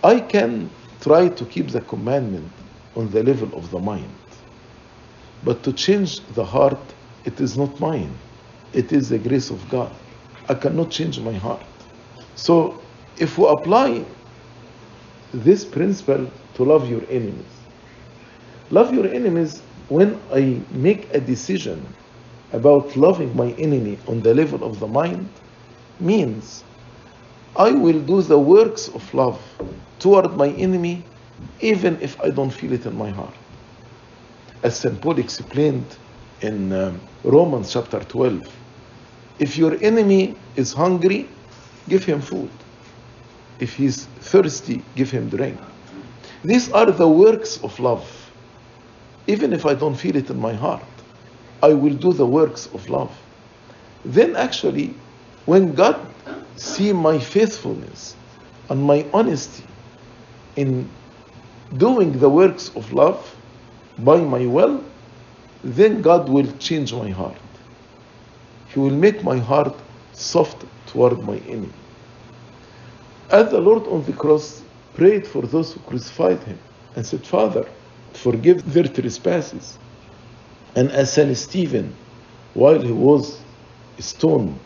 I 0.02 0.18
can 0.20 0.68
try 1.00 1.28
to 1.28 1.44
keep 1.44 1.68
the 1.68 1.80
commandment 1.82 2.50
on 2.96 3.08
the 3.10 3.22
level 3.22 3.56
of 3.56 3.70
the 3.70 3.78
mind, 3.78 4.10
but 5.44 5.62
to 5.62 5.72
change 5.72 6.20
the 6.34 6.44
heart, 6.44 6.80
it 7.24 7.40
is 7.40 7.56
not 7.56 7.78
mine, 7.78 8.12
it 8.72 8.92
is 8.92 9.10
the 9.10 9.18
grace 9.18 9.50
of 9.50 9.68
God. 9.70 9.92
I 10.48 10.54
cannot 10.54 10.90
change 10.90 11.18
my 11.20 11.32
heart. 11.32 11.62
So, 12.34 12.80
if 13.18 13.38
we 13.38 13.46
apply 13.46 14.04
this 15.34 15.64
principle 15.64 16.30
to 16.54 16.64
love 16.64 16.88
your 16.88 17.02
enemies. 17.10 17.54
Love 18.70 18.94
your 18.94 19.06
enemies 19.06 19.60
when 19.88 20.18
I 20.32 20.60
make 20.70 21.12
a 21.12 21.20
decision 21.20 21.84
about 22.52 22.96
loving 22.96 23.34
my 23.36 23.50
enemy 23.52 23.98
on 24.06 24.22
the 24.22 24.32
level 24.34 24.62
of 24.64 24.78
the 24.78 24.86
mind 24.86 25.28
means 25.98 26.62
I 27.56 27.72
will 27.72 28.00
do 28.00 28.22
the 28.22 28.38
works 28.38 28.88
of 28.88 29.12
love 29.12 29.40
toward 29.98 30.36
my 30.36 30.48
enemy 30.50 31.04
even 31.60 32.00
if 32.00 32.20
I 32.20 32.30
don't 32.30 32.50
feel 32.50 32.72
it 32.72 32.86
in 32.86 32.96
my 32.96 33.10
heart. 33.10 33.34
As 34.62 34.78
St. 34.78 35.00
Paul 35.00 35.18
explained 35.18 35.86
in 36.40 36.72
um, 36.72 37.00
Romans 37.24 37.72
chapter 37.72 38.00
12, 38.00 38.48
if 39.38 39.56
your 39.56 39.76
enemy 39.82 40.36
is 40.56 40.72
hungry, 40.72 41.28
give 41.88 42.04
him 42.04 42.20
food. 42.20 42.50
If 43.60 43.74
he's 43.74 44.04
thirsty, 44.20 44.82
give 44.94 45.10
him 45.10 45.28
drink. 45.28 45.58
These 46.44 46.70
are 46.72 46.90
the 46.90 47.08
works 47.08 47.62
of 47.62 47.78
love. 47.80 48.04
Even 49.26 49.52
if 49.52 49.64
I 49.64 49.74
don't 49.74 49.94
feel 49.94 50.16
it 50.16 50.30
in 50.30 50.38
my 50.38 50.52
heart, 50.52 50.82
I 51.62 51.72
will 51.72 51.94
do 51.94 52.12
the 52.12 52.26
works 52.26 52.66
of 52.74 52.88
love. 52.90 53.16
Then 54.04 54.36
actually, 54.36 54.94
when 55.46 55.74
God 55.74 55.98
see 56.56 56.92
my 56.92 57.18
faithfulness 57.18 58.14
and 58.68 58.82
my 58.82 59.06
honesty 59.12 59.64
in 60.56 60.88
doing 61.76 62.18
the 62.18 62.28
works 62.28 62.70
of 62.76 62.92
love 62.92 63.34
by 63.98 64.20
my 64.20 64.46
will, 64.46 64.84
then 65.62 66.02
God 66.02 66.28
will 66.28 66.50
change 66.58 66.92
my 66.92 67.10
heart. 67.10 67.36
He 68.74 68.80
will 68.80 68.90
make 68.90 69.22
my 69.22 69.38
heart 69.38 69.74
soft 70.12 70.64
toward 70.86 71.22
my 71.22 71.36
enemy. 71.48 71.72
As 73.30 73.50
the 73.50 73.60
Lord 73.60 73.86
on 73.86 74.02
the 74.04 74.12
cross 74.12 74.62
prayed 74.94 75.26
for 75.26 75.42
those 75.42 75.72
who 75.72 75.80
crucified 75.80 76.42
him 76.42 76.58
and 76.96 77.06
said, 77.06 77.24
Father, 77.24 77.64
forgive 78.14 78.72
their 78.72 78.84
trespasses. 78.84 79.78
And 80.74 80.90
as 80.90 81.12
Saint 81.12 81.36
Stephen, 81.36 81.94
while 82.54 82.80
he 82.80 82.90
was 82.90 83.40
stoned, 84.00 84.58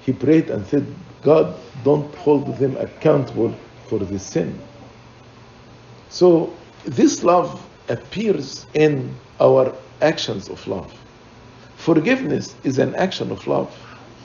he 0.00 0.12
prayed 0.12 0.48
and 0.48 0.66
said, 0.66 0.86
God, 1.22 1.54
don't 1.84 2.14
hold 2.14 2.56
them 2.56 2.76
accountable 2.78 3.54
for 3.88 3.98
this 3.98 4.22
sin. 4.22 4.58
So 6.08 6.54
this 6.84 7.22
love 7.22 7.62
appears 7.88 8.64
in 8.72 9.14
our 9.40 9.74
actions 10.00 10.48
of 10.48 10.66
love. 10.66 10.92
Forgiveness 11.76 12.56
is 12.64 12.78
an 12.78 12.94
action 12.96 13.30
of 13.30 13.46
love. 13.46 13.72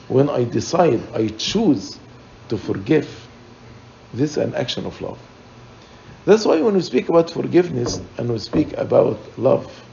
When 0.08 0.28
I 0.28 0.44
decide, 0.44 1.00
I 1.14 1.28
choose 1.28 1.98
to 2.48 2.58
forgive, 2.58 3.08
this 4.12 4.32
is 4.32 4.36
an 4.38 4.54
action 4.54 4.84
of 4.84 5.00
love. 5.00 5.18
That's 6.24 6.44
why 6.44 6.60
when 6.60 6.74
we 6.74 6.82
speak 6.82 7.08
about 7.08 7.30
forgiveness 7.30 8.00
and 8.18 8.30
we 8.30 8.38
speak 8.38 8.72
about 8.74 9.18
love, 9.38 9.84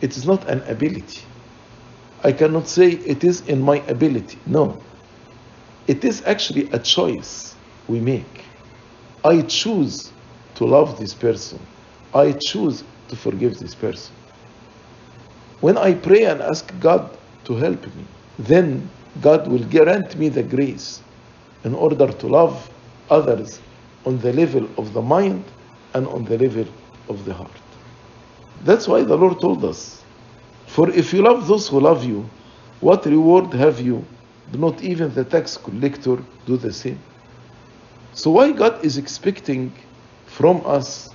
it 0.00 0.16
is 0.16 0.26
not 0.26 0.48
an 0.48 0.60
ability. 0.62 1.22
I 2.22 2.32
cannot 2.32 2.68
say 2.68 2.90
it 2.90 3.24
is 3.24 3.40
in 3.42 3.62
my 3.62 3.78
ability. 3.86 4.38
No. 4.46 4.80
It 5.86 6.04
is 6.04 6.22
actually 6.26 6.68
a 6.70 6.78
choice 6.78 7.54
we 7.86 8.00
make. 8.00 8.44
I 9.24 9.42
choose 9.42 10.12
to 10.56 10.64
love 10.64 10.98
this 10.98 11.14
person. 11.14 11.58
I 12.14 12.32
choose 12.32 12.84
to 13.08 13.16
forgive 13.16 13.58
this 13.58 13.74
person. 13.74 14.14
When 15.60 15.76
I 15.76 15.94
pray 15.94 16.24
and 16.24 16.40
ask 16.40 16.72
God 16.80 17.10
to 17.44 17.56
help 17.56 17.82
me, 17.96 18.04
then 18.38 18.88
God 19.20 19.48
will 19.48 19.64
grant 19.64 20.16
me 20.16 20.28
the 20.28 20.42
grace 20.42 21.02
in 21.64 21.74
order 21.74 22.06
to 22.06 22.26
love 22.26 22.70
others 23.10 23.60
on 24.06 24.18
the 24.18 24.32
level 24.32 24.68
of 24.78 24.92
the 24.92 25.02
mind 25.02 25.44
and 25.94 26.06
on 26.06 26.24
the 26.24 26.38
level 26.38 26.66
of 27.08 27.24
the 27.24 27.34
heart. 27.34 27.50
That's 28.64 28.86
why 28.86 29.02
the 29.02 29.16
Lord 29.16 29.40
told 29.40 29.64
us, 29.64 30.04
For 30.66 30.90
if 30.90 31.12
you 31.12 31.22
love 31.22 31.48
those 31.48 31.68
who 31.68 31.80
love 31.80 32.04
you, 32.04 32.28
what 32.80 33.04
reward 33.06 33.52
have 33.54 33.80
you? 33.80 34.04
Do 34.52 34.58
not 34.58 34.82
even 34.82 35.12
the 35.12 35.24
tax 35.24 35.56
collector 35.56 36.22
do 36.46 36.56
the 36.56 36.72
same? 36.72 37.00
So 38.12 38.30
why 38.30 38.52
God 38.52 38.84
is 38.84 38.96
expecting 38.96 39.72
from 40.26 40.62
us 40.64 41.08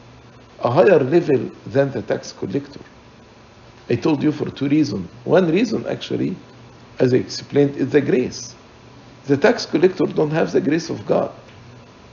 a 0.60 0.70
higher 0.70 1.00
level 1.00 1.50
than 1.68 1.92
the 1.92 2.02
tax 2.02 2.34
collector? 2.34 2.82
I 3.90 3.96
told 3.96 4.24
you 4.24 4.32
for 4.32 4.50
two 4.50 4.70
reasons. 4.70 5.10
One 5.26 5.52
reason 5.52 5.86
actually, 5.88 6.36
as 7.00 7.14
I 7.14 7.18
explained, 7.18 7.76
is 7.76 7.92
the 7.92 8.02
grace. 8.02 8.56
The 9.26 9.38
tax 9.38 9.66
collector 9.66 10.06
don't 10.06 10.32
have 10.32 10.52
the 10.52 10.62
grace 10.62 10.90
of 10.90 11.06
God. 11.06 11.32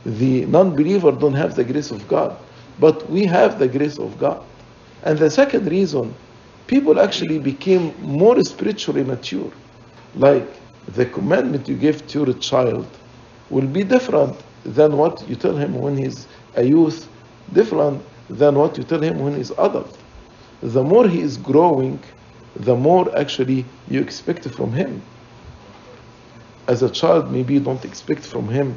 The 0.05 0.47
non-believer 0.47 1.13
don't 1.13 1.35
have 1.35 1.55
the 1.55 1.65
grace 1.65 1.91
of 1.91 2.07
God. 2.09 2.37
But 2.79 3.09
we 3.11 3.25
have 3.27 3.59
the 3.59 3.69
grace 3.69 3.99
of 3.99 4.19
God. 4.19 4.43
And 5.03 5.19
the 5.19 5.31
second 5.31 5.71
reason, 5.71 6.15
people 6.67 7.01
actually 7.01 7.39
became 7.39 7.95
more 8.01 8.43
spiritually 8.43 9.05
mature. 9.05 9.53
Like 10.15 10.49
the 10.95 11.07
commandment 11.07 11.69
you 11.69 11.77
give 11.77 12.07
to 12.09 12.25
your 12.25 12.35
child 12.35 12.87
will 13.51 13.67
be 13.67 13.85
different 13.85 14.37
than 14.65 14.97
what 14.97 15.27
you 15.29 15.37
tell 15.37 15.57
him 15.57 15.75
when 15.75 15.97
he's 15.97 16.27
a 16.57 16.65
youth, 16.65 17.09
different 17.53 18.03
than 18.29 18.55
what 18.57 18.77
you 18.77 18.85
tell 18.85 19.03
him 19.03 19.19
when 19.21 19.37
he's 19.37 19.51
adult. 19.53 20.00
The 20.63 20.83
more 20.83 21.09
he 21.09 21.21
is 21.21 21.37
growing, 21.37 21.99
the 22.57 22.77
more 22.77 23.17
actually 23.19 23.65
you 23.89 24.01
expect 24.01 24.47
from 24.49 24.73
him. 24.73 25.03
As 26.69 26.83
a 26.83 26.91
child, 26.91 27.33
maybe 27.33 27.55
you 27.55 27.61
don't 27.61 27.85
expect 27.85 28.21
from 28.21 28.49
him 28.49 28.77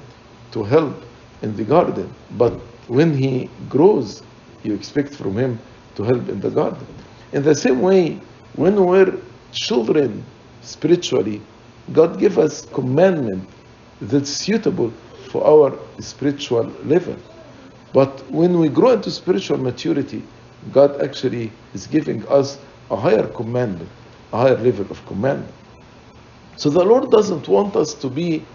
to 0.52 0.63
help 0.63 0.96
in 1.41 1.56
the 1.56 1.63
garden, 1.63 2.13
but 2.38 2.54
when 2.88 3.15
he 3.15 3.50
grows, 3.69 4.24
you 4.63 4.74
expect 4.74 5.13
from 5.13 5.38
him 5.38 5.60
to 5.96 6.04
help 6.04 6.30
in 6.30 6.39
the 6.39 6.50
garden. 6.50 6.88
In 7.34 7.43
the 7.43 7.56
same 7.56 7.82
way, 7.82 8.19
when 8.56 8.86
we're 8.86 9.17
children 9.52 10.24
spiritually, 10.62 11.41
God 11.91 12.19
gave 12.19 12.38
us 12.38 12.65
commandment 12.67 13.48
that's 14.02 14.30
suitable 14.30 14.93
for 15.30 15.46
our 15.46 15.78
spiritual 16.00 16.72
level. 16.86 17.17
But 17.91 18.24
when 18.32 18.60
we 18.60 18.69
grow 18.69 18.91
into 18.91 19.12
spiritual 19.12 19.58
maturity, 19.58 20.24
God 20.71 21.02
actually 21.02 21.52
is 21.73 21.88
giving 21.88 22.26
us 22.28 22.58
a 22.89 22.95
higher 22.95 23.28
commandment, 23.28 23.89
a 24.32 24.38
higher 24.38 24.58
level 24.58 24.86
of 24.89 25.06
commandment. 25.06 25.54
So 26.56 26.69
the 26.69 26.84
Lord 26.84 27.10
doesn't 27.12 27.47
want 27.47 27.76
us 27.76 27.93
to 27.95 28.10
be 28.10 28.45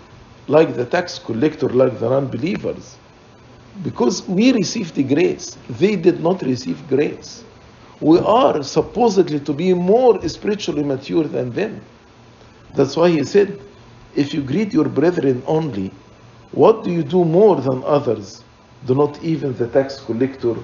like 0.47 0.75
the 0.75 0.85
tax 0.85 1.19
collector, 1.19 1.69
like 1.69 1.99
the 1.99 2.09
non 2.09 2.29
believers. 2.29 2.97
Because 3.83 4.27
we 4.29 4.53
received 4.53 4.95
the 4.95 5.03
grace, 5.03 5.57
they 5.69 5.95
did 5.95 6.21
not 6.21 6.43
receive 6.43 6.87
grace. 6.89 7.45
We 8.01 8.19
are 8.21 8.63
supposedly 8.63 9.41
to 9.41 9.53
be 9.53 9.75
more 9.75 10.27
spiritually 10.29 10.85
mature 10.85 11.25
than 11.25 11.53
them. 11.53 11.81
That's 12.75 12.97
why 12.97 13.11
he 13.11 13.25
said, 13.25 13.61
If 14.15 14.33
you 14.33 14.43
greet 14.43 14.73
your 14.73 14.89
brethren 14.89 15.43
only, 15.47 15.93
what 16.53 16.85
do 16.85 16.91
you 16.91 17.03
do 17.03 17.25
more 17.25 17.57
than 17.57 17.83
others? 17.85 18.43
Do 18.87 18.95
not 18.95 19.23
even 19.23 19.55
the 19.57 19.69
tax 19.69 20.01
collector 20.01 20.55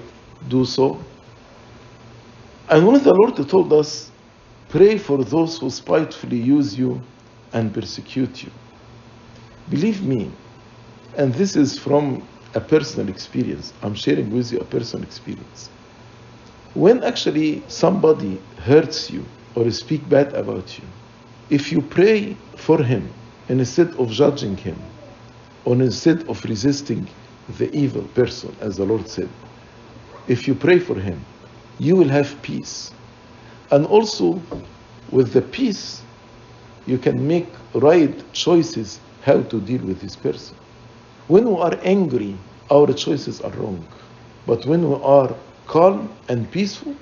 do 0.49 0.65
so? 0.65 0.99
And 2.69 2.87
when 2.87 3.03
the 3.03 3.13
Lord 3.13 3.35
told 3.49 3.71
us, 3.73 4.11
Pray 4.69 4.97
for 4.97 5.23
those 5.23 5.57
who 5.59 5.69
spitefully 5.69 6.37
use 6.37 6.77
you 6.77 6.99
and 7.53 7.73
persecute 7.73 8.43
you. 8.43 8.51
Believe 9.69 10.03
me, 10.03 10.29
and 11.15 11.33
this 11.33 11.55
is 11.55 11.79
from 11.79 12.27
a 12.55 12.59
personal 12.59 13.07
experience. 13.07 13.71
I'm 13.81 13.95
sharing 13.95 14.29
with 14.31 14.51
you 14.51 14.59
a 14.59 14.65
personal 14.65 15.05
experience. 15.05 15.69
When 16.73 17.03
actually 17.03 17.63
somebody 17.67 18.41
hurts 18.63 19.09
you 19.09 19.23
or 19.55 19.71
speak 19.71 20.09
bad 20.09 20.33
about 20.33 20.77
you, 20.77 20.83
if 21.49 21.71
you 21.71 21.81
pray 21.81 22.35
for 22.57 22.83
him 22.83 23.07
instead 23.47 23.95
of 23.95 24.09
judging 24.09 24.57
him, 24.57 24.77
or 25.63 25.75
instead 25.75 26.27
of 26.27 26.43
resisting 26.43 27.07
the 27.57 27.73
evil 27.73 28.03
person, 28.13 28.53
as 28.59 28.75
the 28.75 28.83
Lord 28.83 29.07
said, 29.07 29.29
if 30.27 30.47
you 30.47 30.55
pray 30.55 30.79
for 30.79 30.95
him, 30.95 31.23
you 31.79 31.95
will 31.95 32.09
have 32.09 32.41
peace. 32.41 32.91
And 33.71 33.85
also, 33.85 34.41
with 35.11 35.33
the 35.33 35.41
peace, 35.41 36.01
you 36.85 36.97
can 36.97 37.27
make 37.27 37.47
right 37.73 38.33
choices 38.33 38.99
how 39.23 39.41
to 39.41 39.59
deal 39.61 39.81
with 39.81 40.01
this 40.01 40.15
person. 40.15 40.55
When 41.27 41.49
we 41.49 41.59
are 41.59 41.77
angry, 41.83 42.37
our 42.69 42.93
choices 42.93 43.41
are 43.41 43.51
wrong. 43.51 43.83
But 44.45 44.65
when 44.65 44.87
we 44.87 44.95
are 45.01 45.35
calm 45.65 46.15
and 46.29 46.49
peaceful, 46.51 46.95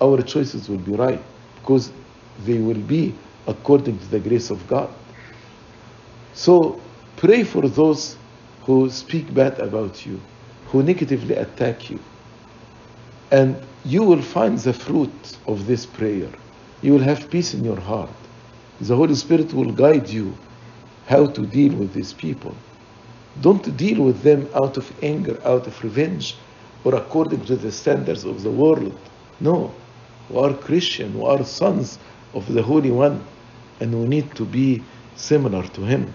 our 0.00 0.20
choices 0.22 0.68
will 0.68 0.78
be 0.78 0.92
right 0.92 1.22
because 1.56 1.90
they 2.44 2.58
will 2.58 2.82
be 2.82 3.14
according 3.46 3.98
to 3.98 4.06
the 4.06 4.20
grace 4.20 4.50
of 4.50 4.66
God. 4.66 4.90
So 6.34 6.80
pray 7.16 7.44
for 7.44 7.68
those 7.68 8.16
who 8.62 8.90
speak 8.90 9.32
bad 9.32 9.58
about 9.58 10.04
you, 10.06 10.20
who 10.66 10.82
negatively 10.82 11.34
attack 11.34 11.90
you. 11.90 11.98
And 13.30 13.56
you 13.84 14.04
will 14.04 14.22
find 14.22 14.58
the 14.58 14.72
fruit 14.72 15.38
of 15.46 15.66
this 15.66 15.86
prayer. 15.86 16.28
You 16.82 16.92
will 16.92 17.00
have 17.00 17.30
peace 17.30 17.52
in 17.52 17.64
your 17.64 17.80
heart. 17.80 18.10
The 18.80 18.94
Holy 18.94 19.14
Spirit 19.16 19.52
will 19.52 19.72
guide 19.72 20.08
you 20.08 20.36
how 21.06 21.26
to 21.26 21.46
deal 21.46 21.74
with 21.74 21.92
these 21.92 22.12
people. 22.12 22.54
Don't 23.40 23.76
deal 23.76 24.04
with 24.04 24.22
them 24.22 24.48
out 24.54 24.76
of 24.76 24.92
anger, 25.02 25.40
out 25.44 25.66
of 25.66 25.82
revenge, 25.82 26.36
or 26.84 26.94
according 26.94 27.44
to 27.46 27.56
the 27.56 27.72
standards 27.72 28.24
of 28.24 28.42
the 28.42 28.50
world. 28.50 28.96
No, 29.40 29.74
we 30.30 30.38
are 30.38 30.54
Christian, 30.54 31.18
we 31.18 31.26
are 31.26 31.44
sons 31.44 31.98
of 32.34 32.52
the 32.52 32.62
Holy 32.62 32.90
One, 32.90 33.24
and 33.80 33.92
we 34.00 34.06
need 34.06 34.34
to 34.36 34.44
be 34.44 34.82
similar 35.16 35.66
to 35.68 35.80
Him. 35.80 36.12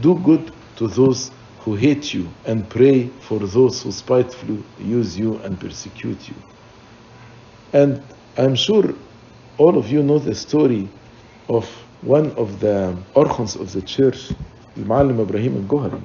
Do 0.00 0.16
good 0.16 0.52
to 0.76 0.88
those 0.88 1.30
who 1.60 1.74
hate 1.74 2.12
you, 2.12 2.28
and 2.44 2.68
pray 2.68 3.08
for 3.20 3.38
those 3.38 3.82
who 3.82 3.92
spitefully 3.92 4.62
use 4.78 5.18
you 5.18 5.36
and 5.38 5.58
persecute 5.58 6.28
you. 6.28 6.34
And 7.80 8.02
I'm 8.38 8.54
sure 8.54 8.94
all 9.58 9.76
of 9.76 9.92
you 9.92 10.02
know 10.02 10.18
the 10.18 10.34
story 10.34 10.88
of 11.50 11.68
one 12.00 12.30
of 12.42 12.58
the 12.60 12.96
archons 13.14 13.54
of 13.54 13.70
the 13.74 13.82
church, 13.82 14.30
Al-Muallim 14.78 15.20
Ibrahim 15.20 15.56
al-Gohari. 15.56 16.00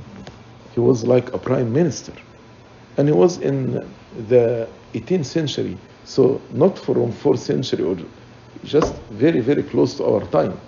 He 0.74 0.82
was 0.82 1.06
like 1.06 1.32
a 1.34 1.38
prime 1.38 1.72
minister. 1.72 2.12
And 2.98 3.08
he 3.08 3.14
was 3.14 3.38
in 3.38 3.88
the 4.28 4.68
18th 4.96 5.26
century, 5.38 5.78
so 6.04 6.42
not 6.52 6.78
from 6.78 7.14
4th 7.14 7.40
century 7.40 7.86
or 7.86 7.96
just 8.66 8.94
very, 9.24 9.40
very 9.40 9.64
close 9.64 9.96
to 9.96 10.04
our 10.04 10.26
time. 10.26 10.60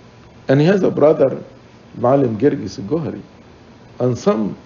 And 0.48 0.58
he 0.58 0.66
has 0.66 0.82
a 0.82 0.90
brother, 0.90 1.44
Malim 1.98 2.38
Gergis 2.38 2.78
al-Gohari. 2.78 3.22
And 4.00 4.16
some 4.16 4.56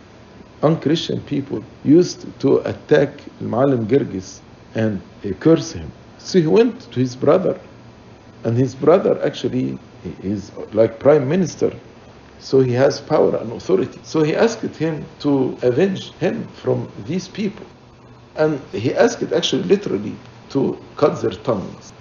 unchristian 0.63 1.21
people 1.23 1.65
used 1.83 2.21
to 2.43 2.59
attack 2.59 3.11
Malim 3.41 3.89
Gergis 3.89 4.39
and 4.77 5.03
curse 5.41 5.73
him. 5.73 5.91
So 6.19 6.41
he 6.41 6.47
went 6.47 6.93
to 6.93 7.01
his 7.01 7.17
brother, 7.17 7.59
and 8.45 8.57
his 8.57 8.75
brother 8.75 9.21
actually 9.25 9.79
is 10.23 10.53
like 10.73 10.99
prime 10.99 11.29
minister, 11.29 11.73
so 12.41 12.61
he 12.61 12.73
has 12.73 13.01
power 13.01 13.37
and 13.37 13.53
authority. 13.53 13.99
So 14.03 14.23
he 14.23 14.35
asked 14.35 14.63
him 14.63 15.05
to 15.21 15.59
avenge 15.63 16.13
him 16.15 16.47
from 16.49 16.89
these 17.05 17.29
people. 17.29 17.67
And 18.37 18.61
he 18.73 18.95
asked 18.95 19.33
actually 19.33 19.65
literally 19.65 20.15
to 20.51 20.79
cut 20.97 21.21
their 21.21 21.33
tongues. 21.33 21.93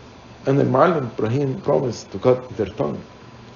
And 0.46 0.60
the 0.60 0.64
Malim 0.64 1.06
Ibrahim 1.06 1.60
promised 1.62 2.12
to 2.12 2.20
cut 2.20 2.50
their 2.56 2.68
tongue. 2.68 3.02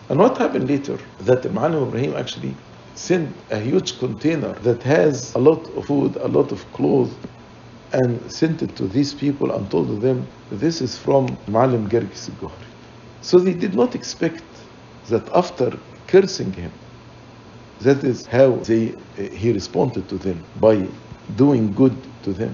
And 0.09 0.19
what 0.19 0.37
happened 0.37 0.67
later? 0.67 0.97
That 1.19 1.43
Malim 1.53 1.87
Ibrahim 1.87 2.15
actually 2.15 2.55
sent 2.95 3.33
a 3.51 3.59
huge 3.59 3.99
container 3.99 4.53
that 4.63 4.83
has 4.83 5.33
a 5.35 5.39
lot 5.39 5.69
of 5.77 5.85
food, 5.85 6.15
a 6.17 6.27
lot 6.27 6.51
of 6.51 6.65
clothes, 6.73 7.13
and 7.93 8.31
sent 8.31 8.61
it 8.61 8.75
to 8.77 8.87
these 8.87 9.13
people 9.13 9.51
and 9.51 9.69
told 9.69 10.01
them, 10.01 10.25
this 10.49 10.81
is 10.81 10.97
from 10.97 11.27
Malim 11.47 11.89
Gergis 11.89 12.29
Gohri. 12.39 12.67
So 13.21 13.37
they 13.39 13.53
did 13.53 13.75
not 13.75 13.95
expect 13.95 14.43
that 15.09 15.27
after 15.33 15.77
cursing 16.07 16.53
him, 16.53 16.71
that 17.81 18.03
is 18.03 18.25
how 18.25 18.51
they, 18.69 18.93
eh, 19.17 19.27
he 19.29 19.51
responded 19.51 20.07
to 20.09 20.17
them, 20.17 20.39
by 20.59 20.87
doing 21.35 21.73
good 21.73 21.95
to 22.23 22.31
them. 22.31 22.53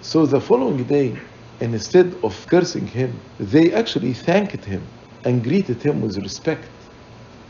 So 0.00 0.26
the 0.26 0.40
following 0.40 0.84
day, 0.84 1.16
instead 1.60 2.14
of 2.22 2.46
cursing 2.48 2.86
him, 2.86 3.12
they 3.38 3.72
actually 3.72 4.12
thanked 4.14 4.64
him 4.64 4.82
and 5.24 5.42
greeted 5.42 5.82
him 5.82 6.00
with 6.00 6.16
respect. 6.18 6.68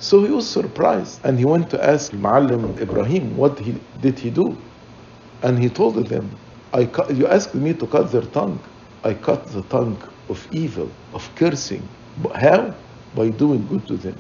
So 0.01 0.25
he 0.25 0.31
was 0.31 0.49
surprised 0.49 1.21
and 1.25 1.39
he 1.39 1.45
went 1.45 1.71
to 1.71 1.85
ask 1.85 2.13
Ma'alim 2.13 2.81
Ibrahim, 2.81 3.37
what 3.37 3.59
he, 3.59 3.75
did 4.01 4.19
he 4.19 4.31
do? 4.31 4.57
And 5.43 5.59
he 5.59 5.69
told 5.69 5.97
them, 6.09 6.31
I 6.73 6.89
you 7.11 7.27
asked 7.27 7.55
me 7.55 7.73
to 7.75 7.87
cut 7.87 8.13
their 8.13 8.23
tongue. 8.23 8.61
I 9.03 9.15
cut 9.15 9.47
the 9.47 9.63
tongue 9.63 10.03
of 10.29 10.47
evil, 10.53 10.91
of 11.15 11.29
cursing. 11.35 11.83
But 12.23 12.37
how? 12.37 12.75
By 13.15 13.31
doing 13.31 13.67
good 13.69 13.87
to 13.89 13.97
them. 13.97 14.17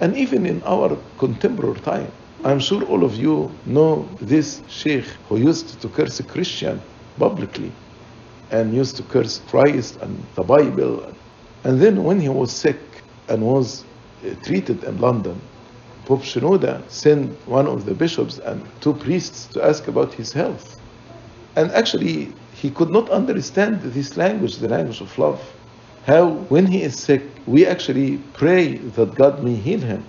And 0.00 0.16
even 0.16 0.46
in 0.46 0.62
our 0.64 0.98
contemporary 1.18 1.80
time, 1.80 2.10
I'm 2.44 2.58
sure 2.58 2.82
all 2.84 3.04
of 3.04 3.14
you 3.14 3.52
know 3.66 4.08
this 4.20 4.62
sheikh 4.68 5.04
who 5.28 5.36
used 5.36 5.80
to 5.80 5.88
curse 5.88 6.18
a 6.18 6.24
Christian 6.24 6.80
publicly 7.16 7.70
and 8.50 8.74
used 8.74 8.96
to 8.96 9.04
curse 9.04 9.40
Christ 9.46 9.98
and 10.02 10.20
the 10.34 10.42
Bible. 10.42 11.14
And 11.62 11.80
then 11.80 12.02
when 12.02 12.18
he 12.18 12.28
was 12.28 12.50
sick 12.50 12.80
and 13.28 13.42
was 13.42 13.84
uh, 14.26 14.34
treated 14.42 14.82
in 14.82 15.00
London, 15.00 15.40
Pope 16.06 16.22
Shenouda 16.22 16.82
sent 16.90 17.30
one 17.46 17.68
of 17.68 17.84
the 17.84 17.94
bishops 17.94 18.38
and 18.38 18.66
two 18.80 18.94
priests 18.94 19.46
to 19.54 19.62
ask 19.62 19.86
about 19.86 20.12
his 20.12 20.32
health. 20.32 20.81
And 21.56 21.70
actually, 21.72 22.32
he 22.54 22.70
could 22.70 22.90
not 22.90 23.10
understand 23.10 23.82
this 23.82 24.16
language, 24.16 24.56
the 24.56 24.68
language 24.68 25.00
of 25.00 25.16
love. 25.18 25.40
How, 26.06 26.30
when 26.48 26.66
he 26.66 26.82
is 26.82 26.98
sick, 26.98 27.22
we 27.46 27.66
actually 27.66 28.18
pray 28.32 28.76
that 28.96 29.14
God 29.14 29.42
may 29.42 29.54
heal 29.54 29.80
him, 29.80 30.04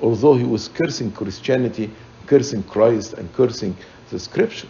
although 0.00 0.34
he 0.34 0.44
was 0.44 0.68
cursing 0.68 1.10
Christianity, 1.12 1.90
cursing 2.26 2.62
Christ, 2.64 3.14
and 3.14 3.32
cursing 3.34 3.76
the 4.10 4.18
scripture. 4.18 4.68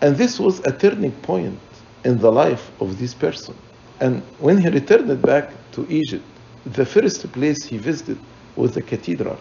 And 0.00 0.16
this 0.16 0.40
was 0.40 0.60
a 0.60 0.72
turning 0.72 1.12
point 1.12 1.58
in 2.04 2.18
the 2.18 2.32
life 2.32 2.70
of 2.80 2.98
this 2.98 3.14
person. 3.14 3.54
And 4.00 4.22
when 4.40 4.58
he 4.58 4.68
returned 4.68 5.22
back 5.22 5.52
to 5.72 5.86
Egypt, 5.88 6.24
the 6.66 6.84
first 6.84 7.30
place 7.32 7.64
he 7.64 7.78
visited 7.78 8.18
was 8.56 8.72
the 8.72 8.82
cathedral 8.82 9.38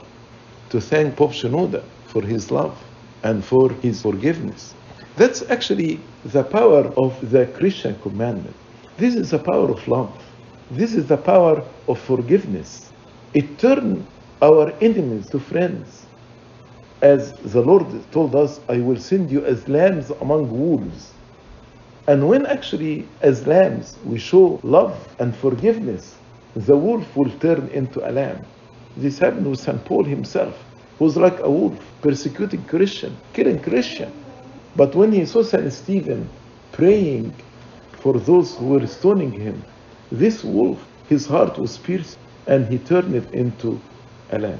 to 0.69 0.79
thank 0.79 1.15
Pope 1.15 1.31
Shenouda 1.31 1.83
for 2.07 2.21
his 2.21 2.51
love 2.51 2.77
and 3.23 3.43
for 3.43 3.71
his 3.81 4.01
forgiveness. 4.01 4.75
That's 5.17 5.41
actually 5.49 5.99
the 6.25 6.43
power 6.43 6.87
of 6.97 7.31
the 7.31 7.45
Christian 7.47 7.99
commandment. 8.01 8.55
This 8.97 9.15
is 9.15 9.31
the 9.31 9.39
power 9.39 9.69
of 9.69 9.85
love. 9.87 10.11
This 10.71 10.93
is 10.93 11.07
the 11.07 11.17
power 11.17 11.63
of 11.87 11.99
forgiveness. 11.99 12.91
It 13.33 13.59
turns 13.59 14.05
our 14.41 14.71
enemies 14.81 15.29
to 15.29 15.39
friends. 15.39 16.05
As 17.01 17.33
the 17.33 17.61
Lord 17.61 17.87
told 18.11 18.35
us, 18.35 18.59
I 18.69 18.79
will 18.79 18.99
send 18.99 19.31
you 19.31 19.43
as 19.43 19.67
lambs 19.67 20.11
among 20.21 20.49
wolves. 20.49 21.11
And 22.07 22.27
when 22.27 22.45
actually, 22.45 23.07
as 23.21 23.45
lambs, 23.45 23.97
we 24.05 24.17
show 24.17 24.59
love 24.63 24.95
and 25.19 25.35
forgiveness, 25.35 26.15
the 26.55 26.75
wolf 26.75 27.15
will 27.15 27.31
turn 27.39 27.67
into 27.69 28.07
a 28.07 28.11
lamb. 28.11 28.45
This 28.97 29.19
happened 29.19 29.49
with 29.49 29.59
St. 29.59 29.83
Paul 29.85 30.03
himself, 30.03 30.57
who 30.99 31.05
was 31.05 31.17
like 31.17 31.39
a 31.39 31.49
wolf, 31.49 31.77
persecuting 32.01 32.63
Christian, 32.65 33.17
killing 33.33 33.59
Christian. 33.61 34.11
But 34.75 34.95
when 34.95 35.11
he 35.11 35.25
saw 35.25 35.43
St. 35.43 35.71
Stephen 35.71 36.29
praying 36.71 37.33
for 37.91 38.19
those 38.19 38.55
who 38.57 38.67
were 38.67 38.87
stoning 38.87 39.31
him, 39.31 39.63
this 40.11 40.43
wolf, 40.43 40.85
his 41.09 41.25
heart 41.25 41.57
was 41.57 41.77
pierced 41.77 42.17
and 42.47 42.67
he 42.67 42.77
turned 42.77 43.15
it 43.15 43.31
into 43.33 43.79
a 44.31 44.39
lamb. 44.39 44.59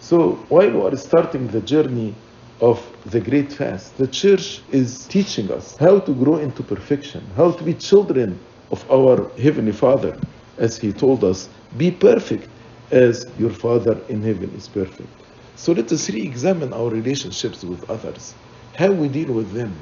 So 0.00 0.32
while 0.48 0.70
we 0.70 0.80
are 0.80 0.96
starting 0.96 1.46
the 1.48 1.60
journey 1.60 2.14
of 2.60 2.84
the 3.06 3.20
great 3.20 3.52
fast, 3.52 3.96
the 3.96 4.06
church 4.06 4.62
is 4.70 5.06
teaching 5.06 5.50
us 5.50 5.76
how 5.76 6.00
to 6.00 6.14
grow 6.14 6.36
into 6.36 6.62
perfection, 6.62 7.24
how 7.36 7.52
to 7.52 7.64
be 7.64 7.74
children 7.74 8.38
of 8.70 8.88
our 8.90 9.30
Heavenly 9.38 9.72
Father, 9.72 10.18
as 10.58 10.78
He 10.78 10.92
told 10.92 11.24
us, 11.24 11.48
be 11.76 11.90
perfect 11.90 12.48
as 12.90 13.26
your 13.38 13.50
Father 13.50 14.00
in 14.08 14.22
heaven 14.22 14.52
is 14.56 14.68
perfect. 14.68 15.08
So 15.56 15.72
let 15.72 15.90
us 15.92 16.10
re 16.10 16.22
examine 16.22 16.72
our 16.72 16.90
relationships 16.90 17.64
with 17.64 17.88
others, 17.90 18.34
how 18.76 18.90
we 18.90 19.08
deal 19.08 19.32
with 19.32 19.52
them. 19.52 19.74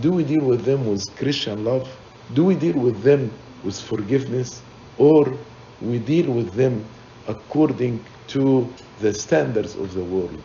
Do 0.00 0.10
we 0.12 0.24
deal 0.24 0.44
with 0.44 0.64
them 0.64 0.86
with 0.86 1.04
Christian 1.16 1.64
love? 1.64 1.88
Do 2.34 2.44
we 2.44 2.54
deal 2.54 2.78
with 2.78 3.02
them 3.02 3.30
with 3.64 3.78
forgiveness? 3.80 4.62
Or 4.98 5.36
we 5.80 5.98
deal 5.98 6.32
with 6.32 6.54
them 6.54 6.84
according 7.28 8.04
to 8.28 8.72
the 9.00 9.12
standards 9.12 9.76
of 9.76 9.94
the 9.94 10.04
world? 10.04 10.42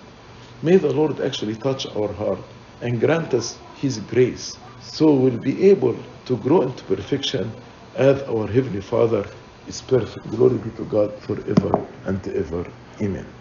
May 0.64 0.78
the 0.78 0.92
Lord 0.92 1.22
actually 1.22 1.56
touch 1.56 1.86
our 1.96 2.12
heart 2.12 2.40
and 2.82 3.00
grant 3.00 3.34
us 3.34 3.58
His 3.76 4.00
grace 4.00 4.58
so 4.82 5.14
we'll 5.14 5.38
be 5.38 5.70
able 5.70 5.96
to 6.26 6.38
grow 6.38 6.62
into 6.62 6.84
perfection 6.86 7.52
as 7.96 8.22
our 8.24 8.48
Heavenly 8.48 8.82
Father 8.82 9.26
is 9.68 9.82
perfect. 9.82 10.30
Glory 10.32 10.58
be 10.58 10.70
to 10.72 10.86
God 10.86 11.14
forever 11.20 11.88
and 12.06 12.26
ever. 12.28 12.66
Amen. 13.02 13.37